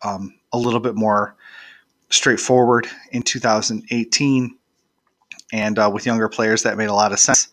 um, 0.02 0.34
a 0.52 0.58
little 0.58 0.80
bit 0.80 0.96
more 0.96 1.36
straightforward 2.10 2.88
in 3.12 3.22
2018. 3.22 4.58
And 5.52 5.78
uh, 5.78 5.90
with 5.94 6.06
younger 6.06 6.28
players, 6.28 6.64
that 6.64 6.76
made 6.76 6.88
a 6.88 6.94
lot 6.94 7.12
of 7.12 7.20
sense. 7.20 7.48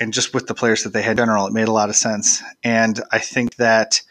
And 0.00 0.12
just 0.12 0.34
with 0.34 0.48
the 0.48 0.54
players 0.54 0.82
that 0.82 0.92
they 0.92 1.02
had 1.02 1.12
in 1.12 1.18
general, 1.18 1.46
it 1.46 1.52
made 1.52 1.68
a 1.68 1.72
lot 1.72 1.90
of 1.90 1.96
sense. 1.96 2.42
And 2.64 3.00
I 3.12 3.20
think 3.20 3.54
that 3.56 4.02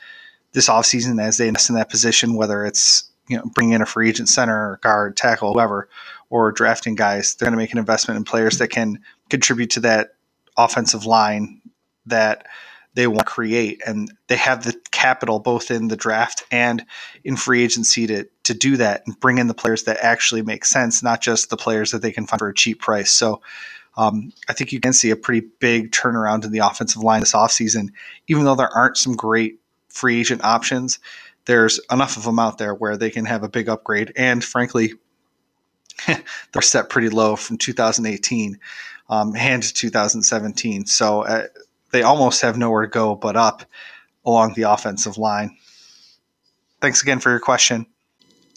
this 0.54 0.70
offseason, 0.70 1.22
as 1.22 1.38
they 1.38 1.48
invest 1.48 1.70
in 1.70 1.76
that 1.76 1.90
position, 1.90 2.36
whether 2.36 2.66
it's 2.66 3.10
you 3.28 3.38
know 3.38 3.44
bringing 3.54 3.74
in 3.74 3.82
a 3.82 3.86
free 3.86 4.10
agent 4.10 4.30
center, 4.30 4.80
guard, 4.82 5.18
tackle, 5.18 5.54
whoever, 5.54 5.90
or 6.30 6.52
drafting 6.52 6.96
guys, 6.96 7.36
they're 7.36 7.46
going 7.46 7.58
to 7.58 7.62
make 7.62 7.72
an 7.72 7.78
investment 7.78 8.18
in 8.18 8.24
players 8.24 8.58
that 8.58 8.70
can 8.70 9.00
contribute 9.30 9.70
to 9.72 9.80
that 9.82 10.16
offensive 10.58 11.06
line 11.06 11.62
that 12.06 12.48
they 12.94 13.06
want 13.06 13.20
to 13.20 13.26
create. 13.26 13.82
And 13.86 14.12
they 14.28 14.38
have 14.38 14.64
the 14.64 14.76
capital 14.92 15.40
both 15.40 15.70
in 15.70 15.88
the 15.88 15.96
draft 15.96 16.44
and 16.50 16.84
in 17.24 17.36
free 17.36 17.64
agency 17.64 18.08
to, 18.08 18.28
to 18.44 18.54
do 18.56 18.76
that 18.78 19.04
and 19.06 19.20
bring 19.20 19.38
in 19.38 19.48
the 19.48 19.54
players 19.54 19.84
that 19.84 19.98
actually 20.02 20.42
make 20.42 20.66
sense, 20.66 21.04
not 21.04 21.22
just 21.22 21.50
the 21.50 21.58
players 21.58 21.92
that 21.92 22.02
they 22.02 22.12
can 22.12 22.26
find 22.26 22.40
for 22.40 22.50
a 22.50 22.56
cheap 22.56 22.82
price. 22.82 23.12
So 23.12 23.42
um, 23.98 24.34
I 24.50 24.54
think 24.54 24.72
you 24.72 24.80
can 24.80 24.94
see 24.94 25.12
a 25.12 25.16
pretty 25.16 25.48
big 25.60 25.92
turnaround 25.92 26.44
in 26.44 26.52
the 26.52 26.60
offensive 26.60 27.04
line 27.04 27.20
this 27.20 27.34
offseason, 27.34 27.90
even 28.28 28.46
though 28.46 28.56
there 28.56 28.76
aren't 28.76 28.98
some 28.98 29.16
great 29.16 29.60
free 29.98 30.20
agent 30.20 30.44
options. 30.44 31.00
There's 31.46 31.80
enough 31.92 32.18
of 32.18 32.24
them 32.24 32.40
out 32.40 32.58
there 32.58 32.74
where 32.74 32.98
they 32.98 33.10
can 33.10 33.26
have 33.26 33.44
a 33.44 33.50
big 33.50 33.68
upgrade. 33.68 34.14
And 34.16 34.44
frankly, 34.44 34.94
they're 36.08 36.62
set 36.62 36.90
pretty 36.90 37.10
low 37.10 37.36
from 37.36 37.58
2018 37.58 38.60
um, 39.10 39.36
and 39.36 39.64
2017. 39.64 40.86
So 40.86 41.22
uh, 41.24 41.48
they 41.92 42.04
almost 42.04 42.42
have 42.42 42.58
nowhere 42.58 42.84
to 42.84 42.88
go 42.88 43.16
but 43.16 43.36
up 43.36 43.64
along 44.26 44.54
the 44.54 44.64
offensive 44.64 45.18
line. 45.18 45.58
Thanks 46.82 47.02
again 47.02 47.20
for 47.20 47.30
your 47.30 47.40
question. 47.40 47.88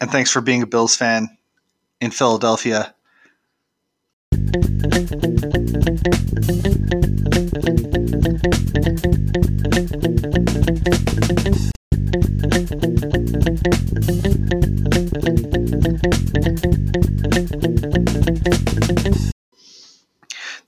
And 0.00 0.10
thanks 0.10 0.30
for 0.30 0.40
being 0.40 0.62
a 0.62 0.66
Bills 0.66 0.96
fan 0.96 1.28
in 2.00 2.10
Philadelphia. 2.10 2.94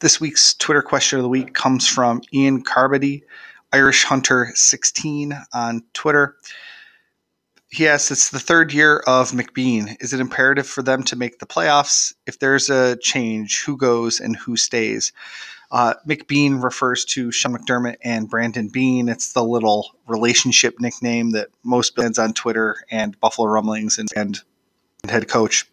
This 0.02 0.20
week's 0.20 0.54
Twitter 0.54 0.82
question 0.82 1.20
of 1.20 1.22
the 1.22 1.28
week 1.28 1.54
comes 1.54 1.86
from 1.86 2.22
Ian 2.34 2.62
Carmody, 2.62 3.22
Irish 3.72 4.02
Hunter 4.02 4.50
16 4.52 5.32
on 5.52 5.84
Twitter. 5.92 6.34
He 7.68 7.86
asks, 7.86 8.10
It's 8.10 8.30
the 8.30 8.40
third 8.40 8.72
year 8.72 9.04
of 9.06 9.30
McBean. 9.30 9.96
Is 10.00 10.12
it 10.12 10.18
imperative 10.18 10.66
for 10.66 10.82
them 10.82 11.04
to 11.04 11.14
make 11.14 11.38
the 11.38 11.46
playoffs? 11.46 12.14
If 12.26 12.40
there's 12.40 12.68
a 12.68 12.96
change, 12.96 13.62
who 13.62 13.76
goes 13.76 14.18
and 14.18 14.34
who 14.34 14.56
stays? 14.56 15.12
Uh, 15.70 15.94
McBean 16.04 16.60
refers 16.60 17.04
to 17.04 17.30
Sean 17.30 17.56
McDermott 17.56 17.94
and 18.02 18.28
Brandon 18.28 18.66
Beane. 18.66 19.08
It's 19.08 19.34
the 19.34 19.44
little 19.44 19.92
relationship 20.08 20.80
nickname 20.80 21.30
that 21.30 21.50
most 21.62 21.94
fans 21.94 22.18
on 22.18 22.32
Twitter 22.32 22.78
and 22.90 23.18
Buffalo 23.20 23.46
Rumblings 23.46 23.98
and, 23.98 24.08
and 24.16 24.42
head 25.08 25.28
coach 25.28 25.64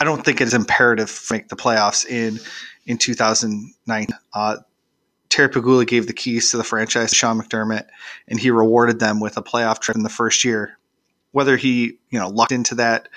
I 0.00 0.04
don't 0.04 0.24
think 0.24 0.40
it 0.40 0.48
is 0.48 0.54
imperative 0.54 1.08
to 1.26 1.34
make 1.34 1.48
the 1.48 1.56
playoffs 1.56 2.06
in 2.06 2.40
in 2.86 2.98
2009. 2.98 4.06
Uh, 4.32 4.56
Terry 5.28 5.48
Pegula 5.48 5.86
gave 5.86 6.06
the 6.06 6.12
keys 6.12 6.50
to 6.50 6.56
the 6.56 6.64
franchise 6.64 7.10
to 7.10 7.16
Sean 7.16 7.40
McDermott, 7.40 7.86
and 8.28 8.38
he 8.38 8.50
rewarded 8.50 9.00
them 9.00 9.20
with 9.20 9.36
a 9.36 9.42
playoff 9.42 9.80
trip 9.80 9.96
in 9.96 10.02
the 10.02 10.08
first 10.08 10.44
year. 10.44 10.78
Whether 11.32 11.56
he, 11.56 11.98
you 12.10 12.18
know, 12.18 12.28
locked 12.28 12.52
into 12.52 12.76
that 12.76 13.08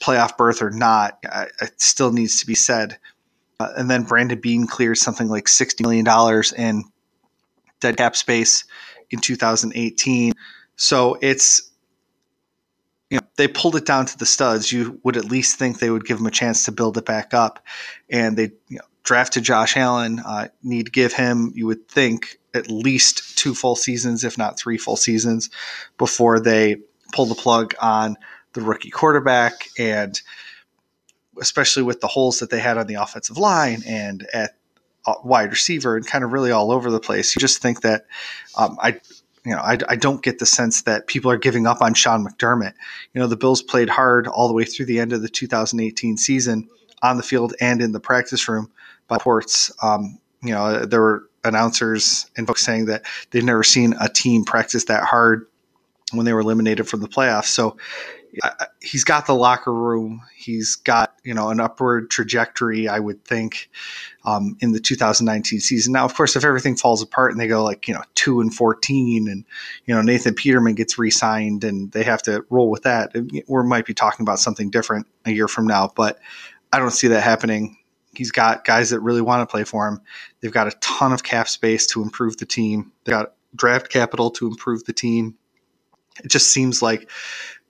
playoff 0.00 0.36
berth 0.36 0.60
or 0.60 0.70
not, 0.70 1.18
I, 1.24 1.46
it 1.62 1.80
still 1.80 2.12
needs 2.12 2.40
to 2.40 2.46
be 2.46 2.54
said. 2.54 2.98
Uh, 3.58 3.72
and 3.76 3.88
then 3.90 4.02
Brandon 4.02 4.38
Beane 4.38 4.66
cleared 4.66 4.98
something 4.98 5.28
like 5.28 5.46
$60 5.46 5.80
million 5.80 6.06
in 6.58 6.84
dead 7.80 7.96
cap 7.96 8.16
space 8.16 8.64
in 9.10 9.20
2018. 9.20 10.32
So 10.76 11.16
it's 11.22 11.70
they 13.36 13.48
pulled 13.48 13.76
it 13.76 13.86
down 13.86 14.06
to 14.06 14.18
the 14.18 14.26
studs. 14.26 14.72
You 14.72 15.00
would 15.02 15.16
at 15.16 15.24
least 15.24 15.58
think 15.58 15.78
they 15.78 15.90
would 15.90 16.06
give 16.06 16.18
him 16.18 16.26
a 16.26 16.30
chance 16.30 16.64
to 16.64 16.72
build 16.72 16.96
it 16.98 17.04
back 17.04 17.34
up, 17.34 17.64
and 18.08 18.36
they 18.36 18.52
you 18.68 18.78
know, 18.78 18.84
drafted 19.02 19.44
Josh 19.44 19.76
Allen. 19.76 20.20
Uh, 20.20 20.48
need 20.62 20.86
to 20.86 20.92
give 20.92 21.12
him, 21.12 21.52
you 21.54 21.66
would 21.66 21.88
think, 21.88 22.38
at 22.54 22.70
least 22.70 23.36
two 23.36 23.54
full 23.54 23.76
seasons, 23.76 24.22
if 24.22 24.38
not 24.38 24.58
three 24.58 24.78
full 24.78 24.96
seasons, 24.96 25.50
before 25.98 26.38
they 26.38 26.76
pull 27.12 27.26
the 27.26 27.34
plug 27.34 27.74
on 27.80 28.16
the 28.52 28.60
rookie 28.60 28.90
quarterback, 28.90 29.68
and 29.78 30.20
especially 31.40 31.82
with 31.82 32.00
the 32.00 32.06
holes 32.06 32.38
that 32.38 32.50
they 32.50 32.60
had 32.60 32.78
on 32.78 32.86
the 32.86 32.94
offensive 32.94 33.36
line 33.36 33.82
and 33.86 34.26
at 34.32 34.52
uh, 35.06 35.14
wide 35.24 35.50
receiver 35.50 35.96
and 35.96 36.06
kind 36.06 36.24
of 36.24 36.32
really 36.32 36.50
all 36.50 36.70
over 36.70 36.90
the 36.90 37.00
place. 37.00 37.34
You 37.34 37.40
just 37.40 37.60
think 37.60 37.82
that 37.82 38.06
um, 38.56 38.78
I 38.80 39.00
you 39.44 39.52
know, 39.52 39.60
I, 39.60 39.78
I 39.88 39.96
don't 39.96 40.22
get 40.22 40.38
the 40.38 40.46
sense 40.46 40.82
that 40.82 41.06
people 41.06 41.30
are 41.30 41.36
giving 41.36 41.66
up 41.66 41.82
on 41.82 41.94
Sean 41.94 42.26
McDermott. 42.26 42.72
You 43.12 43.20
know, 43.20 43.26
the 43.26 43.36
Bills 43.36 43.62
played 43.62 43.90
hard 43.90 44.26
all 44.26 44.48
the 44.48 44.54
way 44.54 44.64
through 44.64 44.86
the 44.86 44.98
end 44.98 45.12
of 45.12 45.22
the 45.22 45.28
2018 45.28 46.16
season 46.16 46.68
on 47.02 47.18
the 47.18 47.22
field 47.22 47.54
and 47.60 47.82
in 47.82 47.92
the 47.92 48.00
practice 48.00 48.48
room 48.48 48.70
by 49.06 49.16
reports. 49.16 49.70
Um, 49.82 50.18
you 50.42 50.50
know, 50.50 50.84
there 50.86 51.00
were 51.00 51.28
announcers 51.44 52.30
and 52.36 52.46
folks 52.46 52.62
saying 52.62 52.86
that 52.86 53.04
they've 53.30 53.44
never 53.44 53.62
seen 53.62 53.94
a 54.00 54.08
team 54.08 54.44
practice 54.44 54.84
that 54.86 55.04
hard 55.04 55.46
when 56.12 56.24
they 56.24 56.32
were 56.32 56.40
eliminated 56.40 56.88
from 56.88 57.00
the 57.00 57.08
playoffs. 57.08 57.46
So 57.46 57.76
he's 58.80 59.04
got 59.04 59.26
the 59.26 59.34
locker 59.34 59.72
room. 59.72 60.22
He's 60.36 60.76
got 60.76 61.14
you 61.24 61.34
know 61.34 61.50
an 61.50 61.60
upward 61.60 62.10
trajectory. 62.10 62.88
I 62.88 62.98
would 62.98 63.24
think 63.24 63.70
um, 64.24 64.56
in 64.60 64.72
the 64.72 64.80
2019 64.80 65.60
season. 65.60 65.92
Now, 65.92 66.04
of 66.04 66.14
course, 66.14 66.36
if 66.36 66.44
everything 66.44 66.76
falls 66.76 67.02
apart 67.02 67.32
and 67.32 67.40
they 67.40 67.46
go 67.46 67.62
like 67.62 67.88
you 67.88 67.94
know 67.94 68.02
two 68.14 68.40
and 68.40 68.54
14, 68.54 69.28
and 69.28 69.44
you 69.86 69.94
know 69.94 70.02
Nathan 70.02 70.34
Peterman 70.34 70.74
gets 70.74 70.98
re-signed 70.98 71.64
and 71.64 71.92
they 71.92 72.02
have 72.02 72.22
to 72.22 72.44
roll 72.50 72.70
with 72.70 72.82
that, 72.82 73.12
we 73.14 73.42
might 73.48 73.86
be 73.86 73.94
talking 73.94 74.24
about 74.24 74.38
something 74.38 74.70
different 74.70 75.06
a 75.24 75.32
year 75.32 75.48
from 75.48 75.66
now. 75.66 75.92
But 75.94 76.18
I 76.72 76.78
don't 76.78 76.90
see 76.90 77.08
that 77.08 77.22
happening. 77.22 77.76
He's 78.16 78.30
got 78.30 78.64
guys 78.64 78.90
that 78.90 79.00
really 79.00 79.22
want 79.22 79.42
to 79.42 79.50
play 79.50 79.64
for 79.64 79.88
him. 79.88 80.00
They've 80.40 80.52
got 80.52 80.68
a 80.68 80.76
ton 80.80 81.12
of 81.12 81.22
cap 81.22 81.48
space 81.48 81.86
to 81.88 82.02
improve 82.02 82.36
the 82.36 82.46
team. 82.46 82.92
They 83.04 83.10
got 83.10 83.34
draft 83.56 83.90
capital 83.90 84.30
to 84.32 84.46
improve 84.46 84.84
the 84.84 84.92
team. 84.92 85.36
It 86.22 86.30
just 86.30 86.52
seems 86.52 86.80
like 86.80 87.10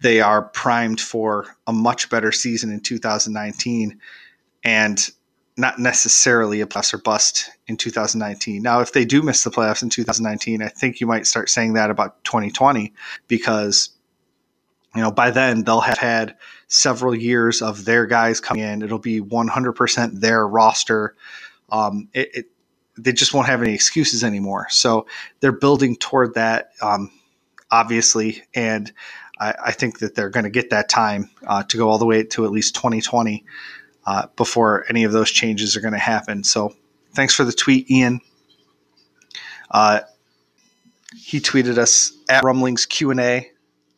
they 0.05 0.21
are 0.21 0.43
primed 0.43 1.01
for 1.01 1.57
a 1.67 1.73
much 1.73 2.11
better 2.11 2.31
season 2.31 2.71
in 2.71 2.79
2019. 2.81 3.99
And 4.63 5.11
not 5.57 5.79
necessarily 5.79 6.61
a 6.61 6.67
plus 6.67 6.93
or 6.93 6.99
bust 6.99 7.51
in 7.69 7.79
2019. 7.79 8.63
Now, 8.63 8.81
if 8.81 8.93
they 8.93 9.07
do 9.07 9.23
miss 9.23 9.45
the 9.45 9.51
playoffs 9.51 9.83
in 9.83 9.89
2019, 9.89 10.61
I 10.63 10.69
think 10.69 11.01
you 11.01 11.07
might 11.07 11.27
start 11.27 11.49
saying 11.49 11.73
that 11.75 11.91
about 11.91 12.23
2020 12.25 12.93
because 13.29 13.91
you 14.95 15.01
know 15.01 15.11
by 15.11 15.31
then 15.31 15.65
they'll 15.65 15.81
have 15.81 15.99
had 15.99 16.37
several 16.67 17.15
years 17.15 17.63
of 17.63 17.87
their 17.87 18.05
guys 18.05 18.41
coming 18.41 18.65
in. 18.65 18.83
It'll 18.83 18.99
be 18.99 19.21
100% 19.21 20.21
their 20.21 20.47
roster. 20.47 21.15
Um, 21.71 22.09
it, 22.13 22.31
it, 22.35 22.47
they 22.99 23.13
just 23.13 23.33
won't 23.33 23.47
have 23.47 23.63
any 23.63 23.75
excuses 23.75 24.23
anymore. 24.23 24.67
So 24.71 25.07
they're 25.41 25.53
building 25.53 25.97
toward 25.97 26.35
that, 26.35 26.71
um, 26.83 27.11
obviously, 27.71 28.43
and 28.55 28.93
I, 29.39 29.55
I, 29.67 29.73
think 29.73 29.99
that 29.99 30.15
they're 30.15 30.31
going 30.31 30.45
to 30.45 30.51
get 30.51 30.71
that 30.71 30.89
time 30.89 31.31
uh, 31.47 31.63
to 31.65 31.77
go 31.77 31.89
all 31.89 31.99
the 31.99 32.07
way 32.07 32.23
to 32.23 32.45
at 32.45 32.53
least 32.53 32.75
2020 32.77 33.45
uh, 34.07 34.27
before 34.37 34.85
any 34.89 35.05
of 35.05 35.13
those 35.13 35.31
changes 35.31 35.77
are 35.77 35.81
going 35.81 35.93
to 35.93 35.99
happen. 35.99 36.45
So 36.45 36.75
thanks 37.15 37.35
for 37.35 37.45
the 37.45 37.53
tweet, 37.53 37.91
Ian. 37.91 38.21
Uh, 39.71 40.01
he 41.17 41.41
tweeted 41.41 41.79
us 41.79 42.13
at 42.29 42.45
Rumblings 42.45 42.87
Q 42.87 43.11
and 43.11 43.21
A. 43.21 43.51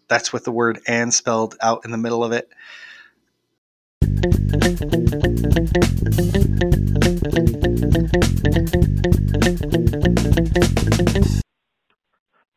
That's 0.08 0.32
with 0.32 0.44
the 0.44 0.52
word 0.52 0.80
"and" 0.86 1.12
spelled 1.12 1.56
out 1.60 1.84
in 1.84 1.90
the 1.90 1.98
middle 1.98 2.22
of 2.22 2.32
it. 2.32 2.48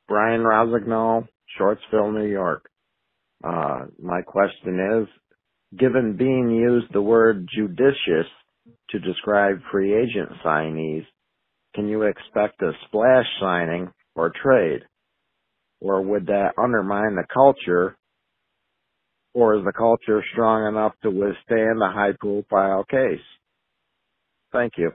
Brian 0.08 0.42
Rosignol, 0.42 1.28
Shortsville, 1.60 2.14
New 2.14 2.28
York. 2.28 2.70
Uh, 3.44 3.86
my 4.02 4.22
question 4.22 4.80
is, 5.02 5.78
given 5.78 6.18
Beane 6.18 6.50
used 6.50 6.92
the 6.94 7.02
word 7.02 7.48
judicious 7.54 8.28
to 8.90 9.00
describe 9.00 9.60
free 9.72 9.94
agent 9.94 10.30
signees, 10.44 11.06
can 11.76 11.88
you 11.88 12.04
expect 12.04 12.62
a 12.62 12.72
splash 12.88 13.26
signing 13.40 13.92
or 14.16 14.32
trade? 14.42 14.82
Or 15.82 16.02
would 16.02 16.28
that 16.28 16.54
undermine 16.58 17.16
the 17.16 17.26
culture? 17.34 17.96
Or 19.34 19.56
is 19.56 19.64
the 19.64 19.72
culture 19.72 20.24
strong 20.34 20.68
enough 20.68 20.94
to 21.04 21.10
withstand 21.10 21.82
a 21.82 21.92
high 21.92 22.14
profile 22.20 22.84
case? 22.84 23.22
Thank 24.52 24.74
you. 24.78 24.92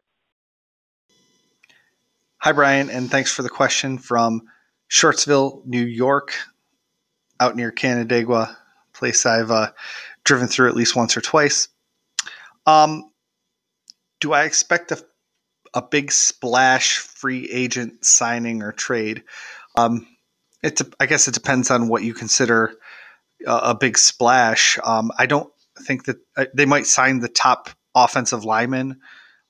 Hi, 2.38 2.52
Brian, 2.52 2.90
and 2.90 3.10
thanks 3.10 3.32
for 3.32 3.42
the 3.42 3.48
question 3.48 3.96
from 3.96 4.42
Shortsville, 4.90 5.64
New 5.64 5.84
York, 5.84 6.34
out 7.44 7.56
near 7.56 7.70
Canandaigua, 7.70 8.56
place 8.94 9.26
I've 9.26 9.50
uh, 9.50 9.72
driven 10.24 10.48
through 10.48 10.68
at 10.68 10.76
least 10.76 10.96
once 10.96 11.16
or 11.16 11.20
twice. 11.20 11.68
Um, 12.66 13.10
do 14.20 14.32
I 14.32 14.44
expect 14.44 14.92
a, 14.92 15.04
a 15.74 15.82
big 15.82 16.10
splash 16.10 16.96
free 16.96 17.48
agent 17.50 18.04
signing 18.04 18.62
or 18.62 18.72
trade? 18.72 19.24
Um, 19.76 20.06
I 20.98 21.06
guess 21.06 21.28
it 21.28 21.34
depends 21.34 21.70
on 21.70 21.88
what 21.88 22.02
you 22.02 22.14
consider 22.14 22.74
a, 23.46 23.52
a 23.52 23.74
big 23.74 23.98
splash. 23.98 24.78
Um, 24.82 25.10
I 25.18 25.26
don't 25.26 25.52
think 25.80 26.06
that 26.06 26.16
uh, 26.36 26.46
they 26.54 26.64
might 26.64 26.86
sign 26.86 27.18
the 27.18 27.28
top 27.28 27.68
offensive 27.94 28.44
lineman 28.44 29.00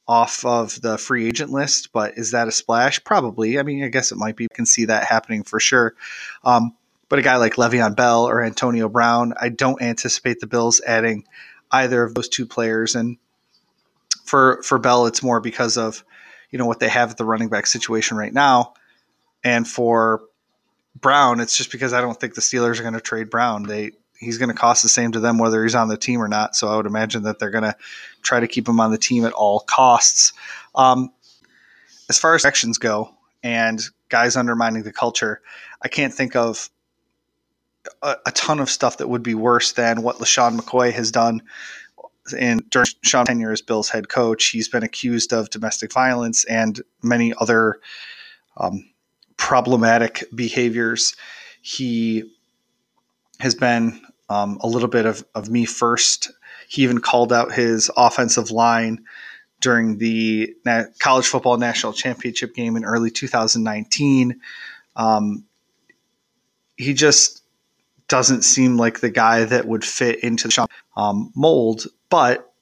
off 0.08 0.44
of 0.44 0.80
the 0.82 0.98
free 0.98 1.28
agent 1.28 1.50
list, 1.50 1.90
but 1.92 2.18
is 2.18 2.32
that 2.32 2.48
a 2.48 2.52
splash? 2.52 3.02
Probably. 3.04 3.58
I 3.58 3.62
mean, 3.62 3.84
I 3.84 3.88
guess 3.88 4.10
it 4.10 4.18
might 4.18 4.36
be. 4.36 4.44
You 4.44 4.48
can 4.52 4.66
see 4.66 4.86
that 4.86 5.04
happening 5.04 5.44
for 5.44 5.60
sure. 5.60 5.94
Um, 6.42 6.76
but 7.08 7.18
a 7.18 7.22
guy 7.22 7.36
like 7.36 7.54
Le'Veon 7.54 7.96
Bell 7.96 8.24
or 8.24 8.42
Antonio 8.42 8.88
Brown, 8.88 9.34
I 9.40 9.48
don't 9.48 9.80
anticipate 9.80 10.40
the 10.40 10.46
Bills 10.46 10.80
adding 10.86 11.24
either 11.70 12.02
of 12.02 12.14
those 12.14 12.28
two 12.28 12.46
players. 12.46 12.94
And 12.94 13.18
for 14.24 14.62
for 14.62 14.78
Bell, 14.78 15.06
it's 15.06 15.22
more 15.22 15.40
because 15.40 15.76
of 15.76 16.04
you 16.50 16.58
know 16.58 16.66
what 16.66 16.80
they 16.80 16.88
have 16.88 17.10
at 17.10 17.16
the 17.16 17.24
running 17.24 17.48
back 17.48 17.66
situation 17.66 18.16
right 18.16 18.32
now, 18.32 18.74
and 19.42 19.66
for 19.66 20.22
Brown, 20.98 21.40
it's 21.40 21.56
just 21.56 21.72
because 21.72 21.92
I 21.92 22.00
don't 22.00 22.18
think 22.18 22.34
the 22.34 22.40
Steelers 22.40 22.78
are 22.78 22.82
going 22.82 22.94
to 22.94 23.00
trade 23.00 23.30
Brown. 23.30 23.64
They 23.64 23.92
he's 24.18 24.38
going 24.38 24.48
to 24.48 24.54
cost 24.54 24.82
the 24.82 24.88
same 24.88 25.12
to 25.12 25.20
them 25.20 25.38
whether 25.38 25.62
he's 25.62 25.74
on 25.74 25.88
the 25.88 25.96
team 25.96 26.22
or 26.22 26.28
not. 26.28 26.56
So 26.56 26.68
I 26.68 26.76
would 26.76 26.86
imagine 26.86 27.24
that 27.24 27.38
they're 27.38 27.50
going 27.50 27.64
to 27.64 27.76
try 28.22 28.40
to 28.40 28.48
keep 28.48 28.68
him 28.68 28.80
on 28.80 28.90
the 28.90 28.98
team 28.98 29.24
at 29.24 29.32
all 29.32 29.60
costs. 29.60 30.32
Um, 30.74 31.12
as 32.08 32.18
far 32.18 32.34
as 32.34 32.44
actions 32.44 32.78
go 32.78 33.14
and 33.42 33.80
guys 34.08 34.36
undermining 34.36 34.82
the 34.82 34.92
culture, 34.92 35.42
I 35.82 35.88
can't 35.88 36.14
think 36.14 36.36
of 36.36 36.70
a, 38.02 38.16
a, 38.26 38.32
ton 38.32 38.60
of 38.60 38.70
stuff 38.70 38.98
that 38.98 39.08
would 39.08 39.22
be 39.22 39.34
worse 39.34 39.72
than 39.72 40.02
what 40.02 40.18
LeSean 40.18 40.58
McCoy 40.58 40.92
has 40.92 41.10
done 41.10 41.42
in 42.38 42.58
during 42.70 42.86
Sean 43.02 43.26
tenure 43.26 43.52
as 43.52 43.60
Bill's 43.60 43.88
head 43.88 44.08
coach. 44.08 44.46
He's 44.46 44.68
been 44.68 44.82
accused 44.82 45.32
of 45.32 45.50
domestic 45.50 45.92
violence 45.92 46.44
and 46.44 46.80
many 47.02 47.34
other 47.38 47.80
um, 48.56 48.88
problematic 49.36 50.24
behaviors. 50.34 51.14
He 51.60 52.30
has 53.40 53.54
been 53.54 54.00
um, 54.28 54.58
a 54.60 54.66
little 54.66 54.88
bit 54.88 55.06
of, 55.06 55.24
of 55.34 55.50
me 55.50 55.64
first. 55.64 56.30
He 56.68 56.82
even 56.82 57.00
called 57.00 57.32
out 57.32 57.52
his 57.52 57.90
offensive 57.96 58.50
line 58.50 59.04
during 59.60 59.98
the 59.98 60.54
college 60.98 61.26
football 61.26 61.56
national 61.56 61.92
championship 61.92 62.54
game 62.54 62.76
in 62.76 62.84
early 62.84 63.10
2019. 63.10 64.40
Um, 64.96 65.44
he 66.76 66.92
just 66.92 67.43
doesn't 68.08 68.42
seem 68.42 68.76
like 68.76 69.00
the 69.00 69.10
guy 69.10 69.44
that 69.44 69.66
would 69.66 69.84
fit 69.84 70.22
into 70.22 70.48
the 70.48 70.66
um, 70.96 71.32
mold. 71.34 71.86
But 72.10 72.52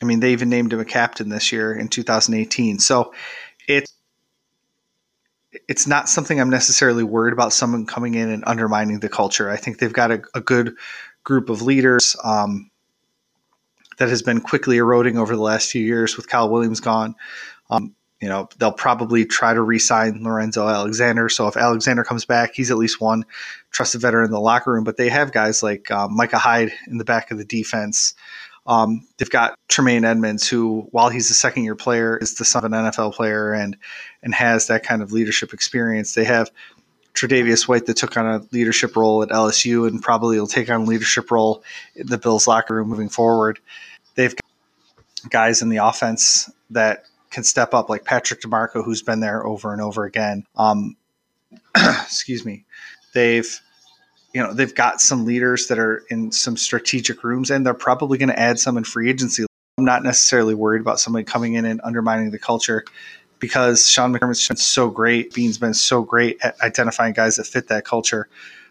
I 0.00 0.04
mean, 0.04 0.20
they 0.20 0.32
even 0.32 0.48
named 0.48 0.72
him 0.72 0.80
a 0.80 0.84
captain 0.84 1.28
this 1.28 1.52
year 1.52 1.72
in 1.72 1.88
2018. 1.88 2.78
So 2.78 3.14
it's 3.68 3.92
it's 5.68 5.86
not 5.86 6.08
something 6.08 6.40
I'm 6.40 6.50
necessarily 6.50 7.04
worried 7.04 7.32
about 7.32 7.52
someone 7.52 7.86
coming 7.86 8.14
in 8.14 8.30
and 8.30 8.42
undermining 8.46 9.00
the 9.00 9.08
culture. 9.08 9.50
I 9.50 9.56
think 9.56 9.78
they've 9.78 9.92
got 9.92 10.10
a, 10.10 10.22
a 10.34 10.40
good 10.40 10.74
group 11.24 11.50
of 11.50 11.62
leaders 11.62 12.16
um, 12.24 12.70
that 13.98 14.08
has 14.08 14.22
been 14.22 14.40
quickly 14.40 14.78
eroding 14.78 15.18
over 15.18 15.36
the 15.36 15.42
last 15.42 15.70
few 15.70 15.84
years 15.84 16.16
with 16.16 16.28
Kyle 16.28 16.48
Williams 16.48 16.80
gone. 16.80 17.14
Um, 17.70 17.94
you 18.22 18.28
know, 18.28 18.48
they'll 18.58 18.70
probably 18.70 19.24
try 19.26 19.52
to 19.52 19.60
re-sign 19.60 20.22
Lorenzo 20.22 20.68
Alexander. 20.68 21.28
So 21.28 21.48
if 21.48 21.56
Alexander 21.56 22.04
comes 22.04 22.24
back, 22.24 22.54
he's 22.54 22.70
at 22.70 22.78
least 22.78 23.00
one 23.00 23.24
trusted 23.72 24.00
veteran 24.00 24.26
in 24.26 24.30
the 24.30 24.38
locker 24.38 24.72
room. 24.72 24.84
But 24.84 24.96
they 24.96 25.08
have 25.08 25.32
guys 25.32 25.60
like 25.60 25.90
um, 25.90 26.14
Micah 26.14 26.38
Hyde 26.38 26.72
in 26.86 26.98
the 26.98 27.04
back 27.04 27.32
of 27.32 27.38
the 27.38 27.44
defense. 27.44 28.14
Um, 28.64 29.04
they've 29.18 29.28
got 29.28 29.56
Tremaine 29.68 30.04
Edmunds, 30.04 30.48
who, 30.48 30.86
while 30.92 31.08
he's 31.08 31.30
a 31.30 31.34
second-year 31.34 31.74
player, 31.74 32.16
is 32.16 32.36
the 32.36 32.44
son 32.44 32.64
of 32.64 32.72
an 32.72 32.84
NFL 32.84 33.12
player 33.14 33.52
and 33.52 33.76
and 34.22 34.32
has 34.32 34.68
that 34.68 34.84
kind 34.84 35.02
of 35.02 35.10
leadership 35.10 35.52
experience. 35.52 36.14
They 36.14 36.22
have 36.22 36.48
Tre'Davious 37.14 37.66
White 37.66 37.86
that 37.86 37.96
took 37.96 38.16
on 38.16 38.26
a 38.26 38.46
leadership 38.52 38.94
role 38.94 39.24
at 39.24 39.30
LSU 39.30 39.88
and 39.88 40.00
probably 40.00 40.38
will 40.38 40.46
take 40.46 40.70
on 40.70 40.82
a 40.82 40.84
leadership 40.84 41.32
role 41.32 41.64
in 41.96 42.06
the 42.06 42.18
Bills 42.18 42.46
locker 42.46 42.76
room 42.76 42.88
moving 42.88 43.08
forward. 43.08 43.58
They've 44.14 44.36
got 44.36 45.30
guys 45.30 45.60
in 45.60 45.70
the 45.70 45.78
offense 45.78 46.48
that 46.70 47.06
can 47.32 47.42
step 47.42 47.74
up, 47.74 47.88
like 47.88 48.04
Patrick 48.04 48.40
DiMarco, 48.40 48.84
who's 48.84 49.02
been 49.02 49.20
there 49.20 49.44
over 49.44 49.72
and 49.72 49.82
over 49.82 50.04
again. 50.04 50.46
Um, 50.56 50.96
excuse 51.74 52.44
me. 52.44 52.64
They've 53.14 53.60
you 54.32 54.42
know 54.42 54.54
they've 54.54 54.74
got 54.74 55.00
some 55.00 55.24
leaders 55.24 55.66
that 55.66 55.78
are 55.78 56.04
in 56.08 56.30
some 56.30 56.56
strategic 56.56 57.24
rooms, 57.24 57.50
and 57.50 57.66
they're 57.66 57.74
probably 57.74 58.18
going 58.18 58.28
to 58.28 58.38
add 58.38 58.58
some 58.58 58.76
in 58.76 58.84
free 58.84 59.10
agency. 59.10 59.44
I'm 59.78 59.84
not 59.84 60.02
necessarily 60.02 60.54
worried 60.54 60.80
about 60.80 61.00
somebody 61.00 61.24
coming 61.24 61.54
in 61.54 61.64
and 61.64 61.80
undermining 61.82 62.30
the 62.30 62.38
culture 62.38 62.84
because 63.38 63.88
Sean 63.88 64.14
McDermott's 64.14 64.46
been 64.46 64.56
so 64.56 64.88
great. 64.88 65.34
Beane's 65.34 65.58
been 65.58 65.74
so 65.74 66.02
great 66.02 66.38
at 66.42 66.60
identifying 66.60 67.12
guys 67.12 67.36
that 67.36 67.46
fit 67.46 67.68
that 67.68 67.84
culture. 67.84 68.28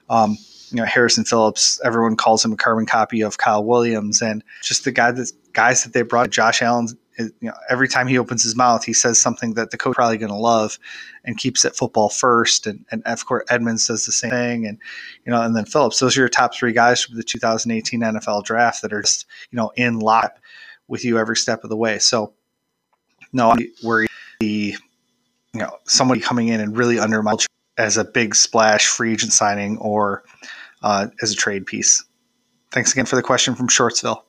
Um, 0.10 0.38
you 0.70 0.78
know, 0.78 0.86
Harrison 0.86 1.26
Phillips, 1.26 1.82
everyone 1.84 2.16
calls 2.16 2.46
him 2.46 2.54
a 2.54 2.56
carbon 2.56 2.86
copy 2.86 3.22
of 3.22 3.38
Kyle 3.38 3.64
Williams, 3.64 4.22
and 4.22 4.44
just 4.62 4.86
the 4.86 4.92
guy 4.92 5.12
that 5.12 5.32
guys 5.54 5.84
that 5.84 5.94
they 5.94 6.02
brought. 6.02 6.30
Josh 6.30 6.62
Allen 6.62 6.88
you 7.40 7.50
know, 7.50 7.54
every 7.70 7.88
time 7.88 8.08
he 8.08 8.18
opens 8.18 8.44
his 8.44 8.56
mouth, 8.56 8.84
he 8.84 8.94
says 8.94 9.20
something 9.20 9.54
that 9.56 9.72
the 9.72 9.78
coach 9.78 9.96
probably 9.96 10.18
going 10.18 10.32
to 10.32 10.38
love, 10.38 10.78
and 11.24 11.38
keeps 11.38 11.66
it 11.66 11.76
football 11.76 12.10
first. 12.10 12.68
And, 12.68 12.86
and 12.92 13.04
of 13.06 13.26
course, 13.26 13.46
Edmunds 13.50 13.88
does 13.88 14.06
the 14.06 14.12
same 14.12 14.32
thing, 14.32 14.68
and 14.68 14.78
you 15.26 15.32
know, 15.32 15.42
and 15.42 15.56
then 15.56 15.66
Phillips. 15.66 16.00
Those 16.00 16.18
are 16.18 16.22
your 16.22 16.30
top 16.30 16.56
three 16.56 16.74
guys 16.74 17.04
from 17.04 17.16
the 17.16 17.24
2018 17.24 18.02
NFL 18.02 18.44
draft 18.44 18.82
that 18.82 18.94
are 18.94 19.02
just 19.02 19.26
you 19.52 19.58
know 19.58 19.72
in 19.76 20.00
lock 20.00 20.40
with 20.88 21.06
you 21.06 21.18
every 21.18 21.38
step 21.38 21.64
of 21.64 21.70
the 21.70 21.78
way. 21.78 22.00
So, 22.00 22.34
no, 23.34 23.52
I'm 23.52 23.68
worried. 23.84 24.10
The 24.40 24.76
you 25.54 25.60
know 25.60 25.78
somebody 25.86 26.22
coming 26.22 26.48
in 26.48 26.60
and 26.60 26.76
really 26.76 27.00
undermine 27.00 27.38
as 27.78 27.98
a 27.98 28.04
big 28.04 28.36
splash 28.36 28.88
free 28.88 29.14
agent 29.14 29.34
signing 29.34 29.78
or 29.78 30.24
uh, 30.84 31.08
as 31.22 31.32
a 31.32 31.36
trade 31.36 31.66
piece. 31.66 32.04
Thanks 32.72 32.92
again 32.94 33.06
for 33.06 33.16
the 33.16 33.24
question 33.24 33.56
from 33.56 33.68
Shortsville. 33.68 34.24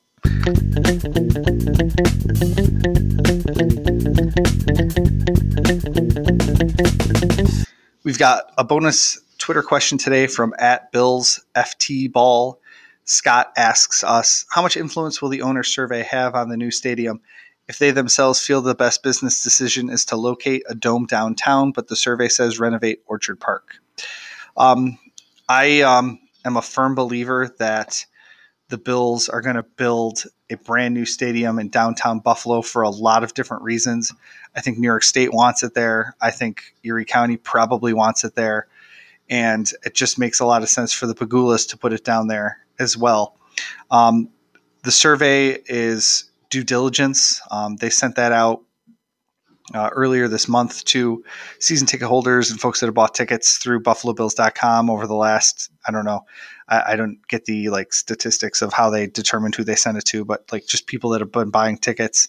Got 8.22 8.52
a 8.56 8.62
bonus 8.62 9.20
Twitter 9.38 9.64
question 9.64 9.98
today 9.98 10.28
from 10.28 10.54
at 10.60 10.92
Bills 10.92 11.44
FT 11.56 12.12
Ball. 12.12 12.56
Scott 13.04 13.52
asks 13.56 14.04
us, 14.04 14.46
how 14.48 14.62
much 14.62 14.76
influence 14.76 15.20
will 15.20 15.28
the 15.28 15.42
owner 15.42 15.64
survey 15.64 16.04
have 16.04 16.36
on 16.36 16.48
the 16.48 16.56
new 16.56 16.70
stadium? 16.70 17.20
if 17.68 17.78
they 17.78 17.90
themselves 17.90 18.44
feel 18.44 18.60
the 18.60 18.74
best 18.74 19.02
business 19.02 19.42
decision 19.42 19.88
is 19.88 20.04
to 20.04 20.16
locate 20.16 20.62
a 20.68 20.74
dome 20.74 21.06
downtown, 21.06 21.72
but 21.72 21.88
the 21.88 21.96
survey 21.96 22.28
says 22.28 22.60
renovate 22.60 23.02
Orchard 23.06 23.40
Park. 23.40 23.76
Um, 24.56 24.98
I 25.48 25.80
um, 25.80 26.20
am 26.44 26.56
a 26.56 26.62
firm 26.62 26.94
believer 26.94 27.54
that 27.58 28.04
the 28.72 28.78
Bills 28.78 29.28
are 29.28 29.42
going 29.42 29.56
to 29.56 29.62
build 29.62 30.24
a 30.48 30.56
brand 30.56 30.94
new 30.94 31.04
stadium 31.04 31.58
in 31.58 31.68
downtown 31.68 32.20
Buffalo 32.20 32.62
for 32.62 32.80
a 32.80 32.88
lot 32.88 33.22
of 33.22 33.34
different 33.34 33.62
reasons. 33.62 34.10
I 34.56 34.62
think 34.62 34.78
New 34.78 34.86
York 34.86 35.02
State 35.02 35.30
wants 35.30 35.62
it 35.62 35.74
there. 35.74 36.16
I 36.22 36.30
think 36.30 36.74
Erie 36.82 37.04
County 37.04 37.36
probably 37.36 37.92
wants 37.92 38.24
it 38.24 38.34
there. 38.34 38.68
And 39.28 39.70
it 39.84 39.94
just 39.94 40.18
makes 40.18 40.40
a 40.40 40.46
lot 40.46 40.62
of 40.62 40.70
sense 40.70 40.90
for 40.90 41.06
the 41.06 41.14
Pegulas 41.14 41.68
to 41.68 41.76
put 41.76 41.92
it 41.92 42.02
down 42.02 42.28
there 42.28 42.64
as 42.78 42.96
well. 42.96 43.36
Um, 43.90 44.30
the 44.84 44.90
survey 44.90 45.58
is 45.66 46.30
due 46.48 46.64
diligence. 46.64 47.42
Um, 47.50 47.76
they 47.76 47.90
sent 47.90 48.16
that 48.16 48.32
out 48.32 48.62
uh, 49.74 49.90
earlier 49.92 50.28
this 50.28 50.48
month 50.48 50.84
to 50.84 51.24
season 51.58 51.86
ticket 51.86 52.08
holders 52.08 52.50
and 52.50 52.60
folks 52.60 52.80
that 52.80 52.86
have 52.86 52.94
bought 52.94 53.14
tickets 53.14 53.58
through 53.58 53.82
buffalobills.com 53.82 54.90
over 54.90 55.06
the 55.06 55.14
last 55.14 55.70
i 55.86 55.92
don't 55.92 56.04
know 56.04 56.24
I, 56.68 56.92
I, 56.92 56.96
don't 56.96 57.18
get 57.28 57.44
the 57.44 57.68
like 57.70 57.92
statistics 57.92 58.62
of 58.62 58.72
how 58.72 58.90
they 58.90 59.06
determined 59.06 59.54
who 59.54 59.64
they 59.64 59.74
sent 59.74 59.98
it 59.98 60.04
to 60.06 60.24
but 60.24 60.50
like 60.52 60.66
just 60.66 60.86
people 60.86 61.10
that 61.10 61.20
have 61.20 61.32
been 61.32 61.50
buying 61.50 61.78
tickets. 61.78 62.28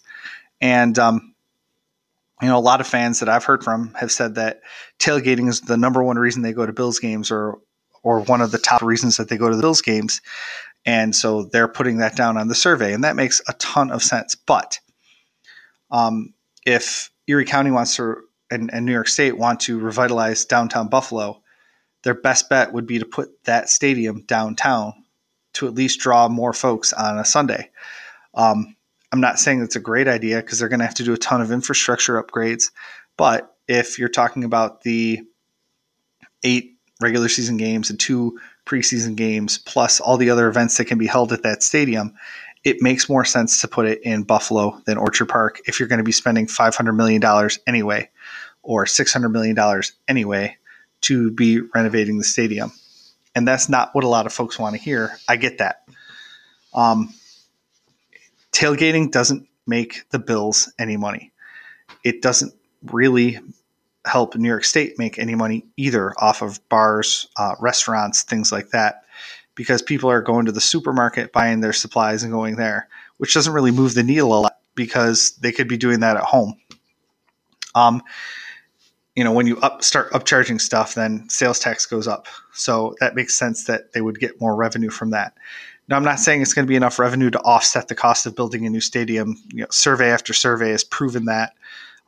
And 0.60 0.98
um, 0.98 1.34
you 2.40 2.48
know 2.48 2.58
a 2.58 2.60
lot 2.60 2.80
of 2.80 2.86
fans 2.86 3.20
that 3.20 3.28
i've 3.28 3.44
heard 3.44 3.62
from 3.62 3.94
have 3.94 4.10
said 4.10 4.34
that 4.34 4.60
tailgating 4.98 5.48
is 5.48 5.60
the 5.62 5.76
number 5.76 6.02
one 6.02 6.18
reason 6.18 6.42
they 6.42 6.52
go 6.52 6.66
to 6.66 6.72
bills 6.72 6.98
games 6.98 7.30
or 7.30 7.58
or 8.04 8.20
one 8.20 8.40
of 8.40 8.52
the 8.52 8.58
top 8.58 8.82
reasons 8.82 9.16
that 9.16 9.28
they 9.28 9.36
go 9.36 9.48
to 9.48 9.56
the 9.56 9.62
bills 9.62 9.80
games. 9.80 10.20
And 10.86 11.16
so 11.16 11.44
they're 11.44 11.66
putting 11.66 11.96
that 11.96 12.14
down 12.14 12.36
on 12.36 12.46
the 12.46 12.54
survey 12.54 12.92
and 12.92 13.02
that 13.02 13.16
makes 13.16 13.42
a 13.48 13.54
ton 13.54 13.90
of 13.90 14.02
sense. 14.02 14.36
But 14.36 14.78
um, 15.90 16.34
if 16.64 17.10
Erie 17.26 17.44
County 17.44 17.70
wants 17.70 17.96
to 17.96 18.16
and, 18.50 18.72
and 18.72 18.86
New 18.86 18.92
York 18.92 19.08
State 19.08 19.36
want 19.36 19.60
to 19.60 19.78
revitalize 19.78 20.44
downtown 20.44 20.88
Buffalo, 20.88 21.42
their 22.02 22.14
best 22.14 22.48
bet 22.48 22.72
would 22.72 22.86
be 22.86 22.98
to 22.98 23.06
put 23.06 23.42
that 23.44 23.68
stadium 23.68 24.22
downtown 24.22 24.92
to 25.54 25.66
at 25.66 25.74
least 25.74 26.00
draw 26.00 26.28
more 26.28 26.52
folks 26.52 26.92
on 26.92 27.18
a 27.18 27.24
Sunday. 27.24 27.70
Um, 28.34 28.76
I'm 29.12 29.20
not 29.20 29.38
saying 29.38 29.62
it's 29.62 29.76
a 29.76 29.80
great 29.80 30.08
idea 30.08 30.36
because 30.36 30.58
they're 30.58 30.68
going 30.68 30.80
to 30.80 30.86
have 30.86 30.96
to 30.96 31.04
do 31.04 31.12
a 31.12 31.18
ton 31.18 31.40
of 31.40 31.52
infrastructure 31.52 32.22
upgrades. 32.22 32.70
But 33.16 33.54
if 33.68 33.98
you're 33.98 34.08
talking 34.08 34.44
about 34.44 34.82
the 34.82 35.20
eight 36.42 36.76
regular 37.00 37.28
season 37.28 37.56
games 37.56 37.90
and 37.90 37.98
two 37.98 38.38
preseason 38.66 39.14
games, 39.14 39.58
plus 39.58 40.00
all 40.00 40.16
the 40.16 40.30
other 40.30 40.48
events 40.48 40.76
that 40.76 40.86
can 40.86 40.98
be 40.98 41.06
held 41.06 41.32
at 41.32 41.42
that 41.42 41.62
stadium, 41.62 42.14
it 42.64 42.80
makes 42.80 43.08
more 43.08 43.24
sense 43.24 43.60
to 43.60 43.68
put 43.68 43.86
it 43.86 44.00
in 44.02 44.22
Buffalo 44.22 44.80
than 44.86 44.96
Orchard 44.96 45.26
Park 45.26 45.60
if 45.66 45.78
you're 45.78 45.88
going 45.88 45.98
to 45.98 46.04
be 46.04 46.12
spending 46.12 46.46
$500 46.46 46.96
million 46.96 47.22
anyway 47.66 48.10
or 48.62 48.86
$600 48.86 49.30
million 49.30 49.82
anyway 50.08 50.56
to 51.02 51.30
be 51.30 51.60
renovating 51.74 52.16
the 52.16 52.24
stadium. 52.24 52.72
And 53.34 53.46
that's 53.46 53.68
not 53.68 53.94
what 53.94 54.04
a 54.04 54.08
lot 54.08 54.24
of 54.24 54.32
folks 54.32 54.58
want 54.58 54.74
to 54.74 54.80
hear. 54.80 55.10
I 55.28 55.36
get 55.36 55.58
that. 55.58 55.86
Um, 56.72 57.12
tailgating 58.52 59.10
doesn't 59.10 59.46
make 59.66 60.08
the 60.10 60.18
Bills 60.18 60.72
any 60.78 60.96
money. 60.96 61.32
It 62.02 62.22
doesn't 62.22 62.54
really 62.84 63.40
help 64.06 64.36
New 64.36 64.48
York 64.48 64.64
State 64.64 64.98
make 64.98 65.18
any 65.18 65.34
money 65.34 65.66
either 65.76 66.12
off 66.18 66.42
of 66.42 66.66
bars, 66.68 67.28
uh, 67.36 67.54
restaurants, 67.60 68.22
things 68.22 68.50
like 68.50 68.70
that 68.70 69.03
because 69.54 69.82
people 69.82 70.10
are 70.10 70.22
going 70.22 70.46
to 70.46 70.52
the 70.52 70.60
supermarket 70.60 71.32
buying 71.32 71.60
their 71.60 71.72
supplies 71.72 72.22
and 72.22 72.32
going 72.32 72.56
there, 72.56 72.88
which 73.18 73.34
doesn't 73.34 73.52
really 73.52 73.70
move 73.70 73.94
the 73.94 74.02
needle 74.02 74.36
a 74.36 74.40
lot 74.40 74.58
because 74.74 75.32
they 75.36 75.52
could 75.52 75.68
be 75.68 75.76
doing 75.76 76.00
that 76.00 76.16
at 76.16 76.24
home. 76.24 76.56
Um, 77.74 78.02
you 79.14 79.22
know, 79.22 79.32
when 79.32 79.46
you 79.46 79.58
up 79.60 79.82
start 79.84 80.10
upcharging 80.10 80.60
stuff, 80.60 80.94
then 80.94 81.28
sales 81.28 81.60
tax 81.60 81.86
goes 81.86 82.08
up. 82.08 82.26
So 82.52 82.96
that 83.00 83.14
makes 83.14 83.36
sense 83.36 83.64
that 83.64 83.92
they 83.92 84.00
would 84.00 84.18
get 84.18 84.40
more 84.40 84.56
revenue 84.56 84.90
from 84.90 85.10
that. 85.10 85.34
Now, 85.88 85.96
I'm 85.96 86.04
not 86.04 86.18
saying 86.18 86.40
it's 86.40 86.54
going 86.54 86.66
to 86.66 86.70
be 86.70 86.76
enough 86.76 86.98
revenue 86.98 87.30
to 87.30 87.40
offset 87.40 87.88
the 87.88 87.94
cost 87.94 88.26
of 88.26 88.34
building 88.34 88.66
a 88.66 88.70
new 88.70 88.80
stadium. 88.80 89.36
You 89.52 89.62
know, 89.62 89.66
survey 89.70 90.10
after 90.10 90.32
survey 90.32 90.70
has 90.70 90.82
proven 90.82 91.26
that 91.26 91.52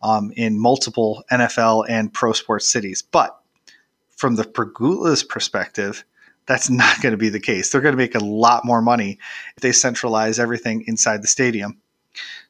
um, 0.03 0.33
in 0.35 0.59
multiple 0.59 1.25
NFL 1.31 1.87
and 1.89 2.13
pro 2.13 2.33
sports 2.33 2.67
cities. 2.67 3.03
But 3.03 3.39
from 4.17 4.37
the 4.37 4.45
Pegula's 4.45 5.23
perspective, 5.23 6.05
that's 6.47 6.71
not 6.71 7.01
going 7.01 7.13
to 7.13 7.19
be 7.19 7.29
the 7.29 7.41
case. 7.41 7.71
They're 7.71 7.81
going 7.81 7.95
to 7.95 8.03
make 8.03 8.15
a 8.15 8.25
lot 8.25 8.65
more 8.65 8.83
money 8.83 9.19
if 9.57 9.63
they 9.63 9.73
centralize 9.73 10.39
everything 10.39 10.85
inside 10.87 11.23
the 11.23 11.29
stadium. 11.29 11.79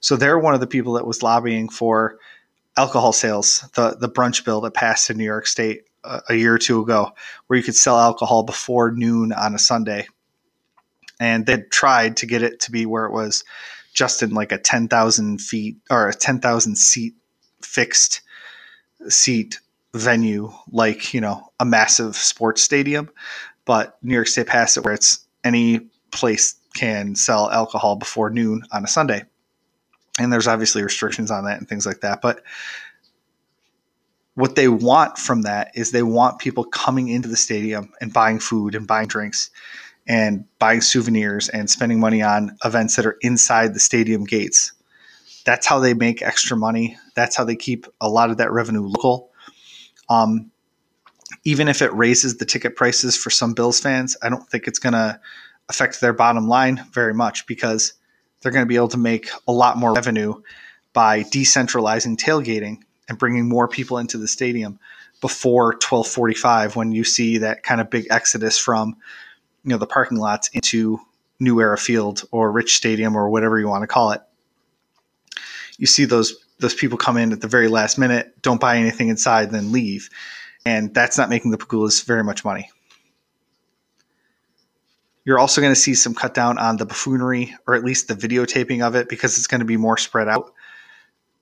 So 0.00 0.16
they're 0.16 0.38
one 0.38 0.54
of 0.54 0.60
the 0.60 0.66
people 0.66 0.94
that 0.94 1.06
was 1.06 1.22
lobbying 1.22 1.68
for 1.68 2.18
alcohol 2.76 3.12
sales, 3.12 3.68
the 3.74 3.96
the 3.98 4.08
brunch 4.08 4.44
bill 4.44 4.60
that 4.60 4.74
passed 4.74 5.10
in 5.10 5.16
New 5.16 5.24
York 5.24 5.46
State 5.46 5.84
a, 6.04 6.20
a 6.30 6.34
year 6.34 6.54
or 6.54 6.58
two 6.58 6.80
ago, 6.80 7.10
where 7.46 7.56
you 7.56 7.62
could 7.62 7.74
sell 7.74 7.98
alcohol 7.98 8.42
before 8.42 8.92
noon 8.92 9.32
on 9.32 9.54
a 9.54 9.58
Sunday. 9.58 10.06
And 11.18 11.46
they 11.46 11.62
tried 11.62 12.18
to 12.18 12.26
get 12.26 12.42
it 12.42 12.60
to 12.60 12.70
be 12.70 12.84
where 12.84 13.06
it 13.06 13.12
was 13.12 13.42
just 13.94 14.22
in 14.22 14.30
like 14.30 14.52
a 14.52 14.58
10,000 14.58 15.40
feet 15.40 15.78
or 15.90 16.08
a 16.08 16.14
10,000 16.14 16.76
seat 16.76 17.14
fixed 17.62 18.20
seat 19.08 19.58
venue, 19.94 20.52
like, 20.70 21.14
you 21.14 21.22
know, 21.22 21.50
a 21.58 21.64
massive 21.64 22.14
sports 22.14 22.60
stadium 22.60 23.08
but 23.66 23.98
New 24.02 24.14
York 24.14 24.28
State 24.28 24.46
passed 24.46 24.78
it 24.78 24.84
where 24.84 24.94
it's 24.94 25.26
any 25.44 25.80
place 26.10 26.54
can 26.74 27.14
sell 27.14 27.50
alcohol 27.50 27.96
before 27.96 28.30
noon 28.30 28.62
on 28.72 28.84
a 28.84 28.88
Sunday. 28.88 29.24
And 30.18 30.32
there's 30.32 30.46
obviously 30.46 30.82
restrictions 30.82 31.30
on 31.30 31.44
that 31.44 31.58
and 31.58 31.68
things 31.68 31.84
like 31.84 32.00
that. 32.00 32.22
But 32.22 32.42
what 34.34 34.54
they 34.54 34.68
want 34.68 35.18
from 35.18 35.42
that 35.42 35.72
is 35.74 35.90
they 35.90 36.02
want 36.02 36.38
people 36.38 36.64
coming 36.64 37.08
into 37.08 37.28
the 37.28 37.36
stadium 37.36 37.92
and 38.00 38.12
buying 38.12 38.38
food 38.38 38.74
and 38.74 38.86
buying 38.86 39.08
drinks 39.08 39.50
and 40.06 40.44
buying 40.58 40.80
souvenirs 40.80 41.48
and 41.48 41.68
spending 41.68 41.98
money 41.98 42.22
on 42.22 42.56
events 42.64 42.96
that 42.96 43.06
are 43.06 43.16
inside 43.22 43.74
the 43.74 43.80
stadium 43.80 44.24
gates. 44.24 44.72
That's 45.44 45.66
how 45.66 45.78
they 45.78 45.94
make 45.94 46.22
extra 46.22 46.56
money. 46.56 46.96
That's 47.14 47.36
how 47.36 47.44
they 47.44 47.56
keep 47.56 47.86
a 48.00 48.08
lot 48.08 48.30
of 48.30 48.36
that 48.36 48.52
revenue 48.52 48.82
local. 48.82 49.30
Um, 50.08 50.50
even 51.44 51.68
if 51.68 51.82
it 51.82 51.92
raises 51.92 52.36
the 52.36 52.44
ticket 52.44 52.76
prices 52.76 53.16
for 53.16 53.30
some 53.30 53.54
Bills 53.54 53.80
fans, 53.80 54.16
I 54.22 54.28
don't 54.28 54.48
think 54.48 54.66
it's 54.66 54.78
going 54.78 54.92
to 54.92 55.20
affect 55.68 56.00
their 56.00 56.12
bottom 56.12 56.48
line 56.48 56.84
very 56.92 57.14
much 57.14 57.46
because 57.46 57.94
they're 58.40 58.52
going 58.52 58.64
to 58.64 58.68
be 58.68 58.76
able 58.76 58.88
to 58.88 58.98
make 58.98 59.28
a 59.48 59.52
lot 59.52 59.76
more 59.76 59.94
revenue 59.94 60.34
by 60.92 61.24
decentralizing 61.24 62.16
tailgating 62.16 62.78
and 63.08 63.18
bringing 63.18 63.48
more 63.48 63.68
people 63.68 63.98
into 63.98 64.18
the 64.18 64.28
stadium 64.28 64.78
before 65.20 65.72
1245 65.72 66.76
when 66.76 66.92
you 66.92 67.04
see 67.04 67.38
that 67.38 67.62
kind 67.62 67.80
of 67.80 67.90
big 67.90 68.06
exodus 68.10 68.58
from 68.58 68.96
you 69.64 69.70
know 69.70 69.78
the 69.78 69.86
parking 69.86 70.18
lots 70.18 70.48
into 70.48 71.00
New 71.40 71.60
Era 71.60 71.76
Field 71.76 72.22
or 72.30 72.52
Rich 72.52 72.76
Stadium 72.76 73.16
or 73.16 73.28
whatever 73.28 73.58
you 73.58 73.68
want 73.68 73.82
to 73.82 73.86
call 73.86 74.12
it. 74.12 74.22
You 75.78 75.86
see 75.86 76.04
those 76.04 76.34
those 76.58 76.74
people 76.74 76.96
come 76.96 77.16
in 77.16 77.32
at 77.32 77.40
the 77.40 77.48
very 77.48 77.68
last 77.68 77.98
minute, 77.98 78.40
don't 78.40 78.60
buy 78.60 78.78
anything 78.78 79.08
inside, 79.08 79.50
then 79.50 79.72
leave 79.72 80.08
and 80.66 80.92
that's 80.92 81.16
not 81.16 81.30
making 81.30 81.52
the 81.52 81.58
Pegulas 81.58 82.04
very 82.04 82.24
much 82.24 82.44
money. 82.44 82.70
You're 85.24 85.38
also 85.38 85.60
going 85.60 85.72
to 85.72 85.80
see 85.80 85.94
some 85.94 86.12
cut 86.12 86.34
down 86.34 86.58
on 86.58 86.76
the 86.76 86.84
buffoonery, 86.84 87.54
or 87.66 87.74
at 87.74 87.84
least 87.84 88.08
the 88.08 88.14
videotaping 88.14 88.84
of 88.84 88.96
it, 88.96 89.08
because 89.08 89.38
it's 89.38 89.46
going 89.46 89.60
to 89.60 89.64
be 89.64 89.76
more 89.76 89.96
spread 89.96 90.28
out, 90.28 90.52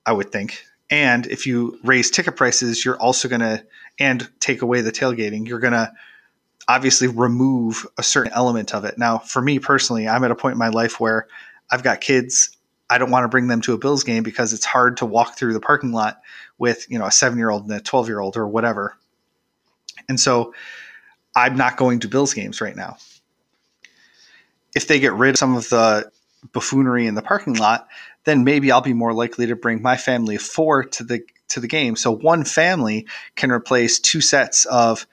I 0.05 0.13
would 0.13 0.31
think. 0.31 0.63
And 0.91 1.25
if 1.25 1.47
you 1.47 1.79
raise 1.83 2.11
ticket 2.11 2.35
prices, 2.35 2.85
you're 2.85 2.99
also 2.99 3.27
going 3.27 3.41
to, 3.41 3.65
and 3.99 4.29
take 4.39 4.61
away 4.61 4.81
the 4.81 4.91
tailgating, 4.91 5.47
you're 5.47 5.59
going 5.59 5.73
to 5.73 5.91
obviously 6.67 7.07
remove 7.07 7.87
a 7.97 8.03
certain 8.03 8.31
element 8.33 8.75
of 8.75 8.85
it. 8.85 8.97
Now, 8.97 9.17
for 9.17 9.41
me 9.41 9.57
personally, 9.57 10.07
I'm 10.07 10.23
at 10.23 10.31
a 10.31 10.35
point 10.35 10.53
in 10.53 10.59
my 10.59 10.69
life 10.69 10.99
where 10.99 11.27
I've 11.71 11.83
got 11.83 11.99
kids. 11.99 12.55
I 12.91 12.99
don't 12.99 13.09
want 13.09 13.23
to 13.23 13.29
bring 13.29 13.47
them 13.47 13.61
to 13.61 13.73
a 13.73 13.77
Bills 13.79 14.03
game 14.03 14.21
because 14.21 14.53
it's 14.53 14.65
hard 14.65 14.97
to 14.97 15.05
walk 15.07 15.35
through 15.35 15.53
the 15.53 15.59
parking 15.59 15.91
lot 15.91 16.21
with, 16.59 16.85
you 16.91 16.99
know, 16.99 17.05
a 17.05 17.11
seven 17.11 17.39
year 17.39 17.49
old 17.49 17.63
and 17.63 17.73
a 17.73 17.79
12 17.79 18.07
year 18.07 18.19
old 18.19 18.37
or 18.37 18.47
whatever. 18.47 18.95
And 20.09 20.19
so 20.19 20.53
I'm 21.35 21.57
not 21.57 21.77
going 21.77 21.99
to 22.01 22.07
Bills 22.07 22.33
games 22.33 22.61
right 22.61 22.75
now. 22.75 22.97
If 24.75 24.87
they 24.87 24.99
get 24.99 25.13
rid 25.13 25.31
of 25.31 25.37
some 25.37 25.55
of 25.55 25.69
the 25.69 26.11
buffoonery 26.51 27.07
in 27.07 27.15
the 27.15 27.21
parking 27.21 27.55
lot, 27.55 27.87
then 28.25 28.43
maybe 28.43 28.71
I'll 28.71 28.81
be 28.81 28.93
more 28.93 29.13
likely 29.13 29.47
to 29.47 29.55
bring 29.55 29.81
my 29.81 29.97
family 29.97 30.35
of 30.35 30.41
four 30.41 30.83
to 30.83 31.03
the 31.03 31.21
to 31.49 31.59
the 31.59 31.67
game. 31.67 31.95
So 31.95 32.11
one 32.11 32.43
family 32.43 33.07
can 33.35 33.51
replace 33.51 33.99
two 33.99 34.19
sets 34.19 34.65
of, 34.65 35.05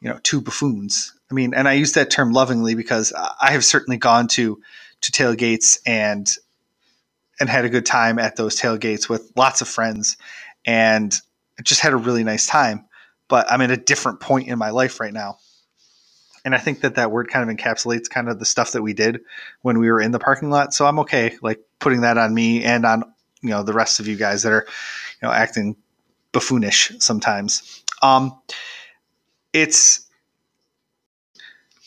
you 0.00 0.08
know, 0.08 0.20
two 0.22 0.40
buffoons. 0.40 1.14
I 1.30 1.34
mean, 1.34 1.54
and 1.54 1.66
I 1.66 1.72
use 1.72 1.92
that 1.94 2.10
term 2.10 2.32
lovingly 2.32 2.74
because 2.74 3.12
I 3.12 3.52
have 3.52 3.64
certainly 3.64 3.96
gone 3.96 4.28
to 4.28 4.60
to 5.02 5.12
tailgates 5.12 5.78
and 5.86 6.28
and 7.38 7.48
had 7.48 7.64
a 7.64 7.70
good 7.70 7.86
time 7.86 8.18
at 8.18 8.36
those 8.36 8.60
tailgates 8.60 9.08
with 9.08 9.32
lots 9.34 9.62
of 9.62 9.68
friends 9.68 10.16
and 10.66 11.14
just 11.62 11.80
had 11.80 11.92
a 11.92 11.96
really 11.96 12.24
nice 12.24 12.46
time 12.46 12.86
but 13.30 13.50
I'm 13.50 13.62
at 13.62 13.70
a 13.70 13.76
different 13.78 14.20
point 14.20 14.48
in 14.48 14.58
my 14.58 14.68
life 14.70 15.00
right 15.00 15.12
now. 15.12 15.38
And 16.44 16.54
I 16.54 16.58
think 16.58 16.80
that 16.80 16.96
that 16.96 17.10
word 17.10 17.28
kind 17.28 17.48
of 17.48 17.56
encapsulates 17.56 18.10
kind 18.10 18.28
of 18.28 18.38
the 18.38 18.44
stuff 18.44 18.72
that 18.72 18.82
we 18.82 18.92
did 18.92 19.20
when 19.62 19.78
we 19.78 19.90
were 19.90 20.00
in 20.00 20.10
the 20.10 20.18
parking 20.18 20.50
lot. 20.50 20.74
So 20.74 20.84
I'm 20.84 20.98
okay, 21.00 21.38
like 21.40 21.60
putting 21.78 22.00
that 22.00 22.18
on 22.18 22.34
me 22.34 22.64
and 22.64 22.84
on 22.84 23.04
you 23.40 23.50
know 23.50 23.62
the 23.62 23.72
rest 23.72 24.00
of 24.00 24.08
you 24.08 24.16
guys 24.16 24.42
that 24.42 24.52
are 24.52 24.66
you 25.22 25.28
know 25.28 25.32
acting 25.32 25.76
buffoonish 26.32 27.00
sometimes. 27.00 27.84
Um, 28.02 28.38
it's 29.52 30.08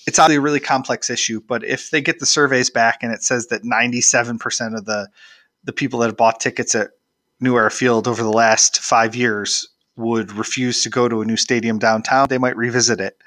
it's 0.06 0.20
obviously 0.20 0.38
a 0.38 0.42
really 0.42 0.60
complex 0.60 1.10
issue, 1.10 1.42
but 1.46 1.64
if 1.64 1.90
they 1.90 2.02
get 2.02 2.20
the 2.20 2.26
surveys 2.26 2.70
back 2.70 3.00
and 3.02 3.12
it 3.12 3.24
says 3.24 3.48
that 3.48 3.64
97% 3.64 4.78
of 4.78 4.86
the 4.86 5.10
the 5.64 5.74
people 5.74 6.00
that 6.00 6.08
have 6.08 6.18
bought 6.18 6.40
tickets 6.40 6.76
at 6.76 6.92
New 7.40 7.56
Era 7.56 7.72
Field 7.72 8.08
over 8.08 8.22
the 8.22 8.30
last 8.30 8.80
five 8.80 9.16
years 9.16 9.68
would 9.96 10.32
refuse 10.32 10.84
to 10.84 10.90
go 10.90 11.08
to 11.08 11.22
a 11.22 11.26
new 11.26 11.38
stadium 11.38 11.80
downtown, 11.80 12.28
they 12.30 12.38
might 12.38 12.58
revisit 12.58 13.00
it. 13.00 13.22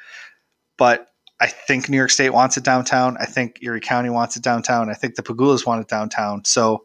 But 0.76 1.08
I 1.40 1.46
think 1.46 1.88
New 1.88 1.96
York 1.96 2.10
State 2.10 2.30
wants 2.30 2.56
it 2.56 2.64
downtown. 2.64 3.16
I 3.20 3.26
think 3.26 3.58
Erie 3.62 3.80
County 3.80 4.10
wants 4.10 4.36
it 4.36 4.42
downtown. 4.42 4.90
I 4.90 4.94
think 4.94 5.14
the 5.14 5.22
Pegulas 5.22 5.66
want 5.66 5.82
it 5.82 5.88
downtown. 5.88 6.44
So 6.44 6.84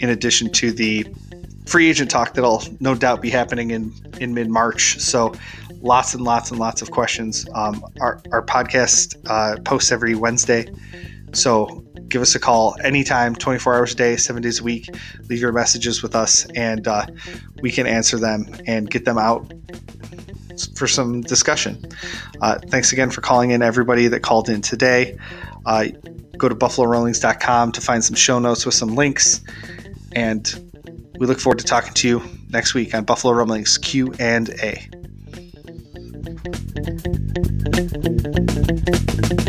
In 0.00 0.08
addition 0.10 0.50
to 0.52 0.72
the 0.72 1.06
free 1.66 1.88
agent 1.88 2.10
talk 2.10 2.34
that'll 2.34 2.62
no 2.80 2.94
doubt 2.94 3.22
be 3.22 3.30
happening 3.30 3.70
in 3.70 3.92
in 4.20 4.34
mid 4.34 4.48
March. 4.50 4.98
So 4.98 5.34
lots 5.82 6.14
and 6.14 6.24
lots 6.24 6.50
and 6.50 6.58
lots 6.58 6.80
of 6.80 6.90
questions. 6.90 7.46
Um, 7.54 7.84
our, 8.00 8.22
our 8.32 8.44
podcast 8.44 9.16
uh, 9.28 9.60
posts 9.62 9.92
every 9.92 10.14
Wednesday. 10.14 10.72
So 11.32 11.84
give 12.08 12.22
us 12.22 12.34
a 12.34 12.40
call 12.40 12.76
anytime, 12.82 13.34
24 13.34 13.74
hours 13.74 13.92
a 13.92 13.96
day, 13.96 14.16
seven 14.16 14.42
days 14.42 14.60
a 14.60 14.62
week. 14.62 14.88
Leave 15.28 15.40
your 15.40 15.52
messages 15.52 16.02
with 16.02 16.14
us, 16.14 16.46
and 16.54 16.86
uh, 16.86 17.06
we 17.60 17.70
can 17.70 17.86
answer 17.86 18.18
them 18.18 18.46
and 18.66 18.88
get 18.90 19.04
them 19.04 19.18
out 19.18 19.52
for 20.76 20.86
some 20.86 21.22
discussion. 21.22 21.82
Uh, 22.40 22.58
thanks 22.68 22.92
again 22.92 23.10
for 23.10 23.20
calling 23.20 23.50
in, 23.50 23.62
everybody 23.62 24.08
that 24.08 24.20
called 24.20 24.48
in 24.48 24.60
today. 24.60 25.16
Uh, 25.64 25.86
go 26.36 26.48
to 26.48 26.54
buffalorumblings.com 26.54 27.72
to 27.72 27.80
find 27.80 28.04
some 28.04 28.16
show 28.16 28.38
notes 28.38 28.66
with 28.66 28.74
some 28.74 28.94
links. 28.94 29.40
And 30.14 30.70
we 31.18 31.26
look 31.26 31.40
forward 31.40 31.60
to 31.60 31.64
talking 31.64 31.94
to 31.94 32.08
you 32.08 32.22
next 32.50 32.74
week 32.74 32.94
on 32.94 33.04
Buffalo 33.04 33.32
Rumblings 33.32 33.78
Q 33.78 34.12
and 34.18 34.50
A. 34.60 35.01
Thank 36.44 36.66
you. 39.30 39.41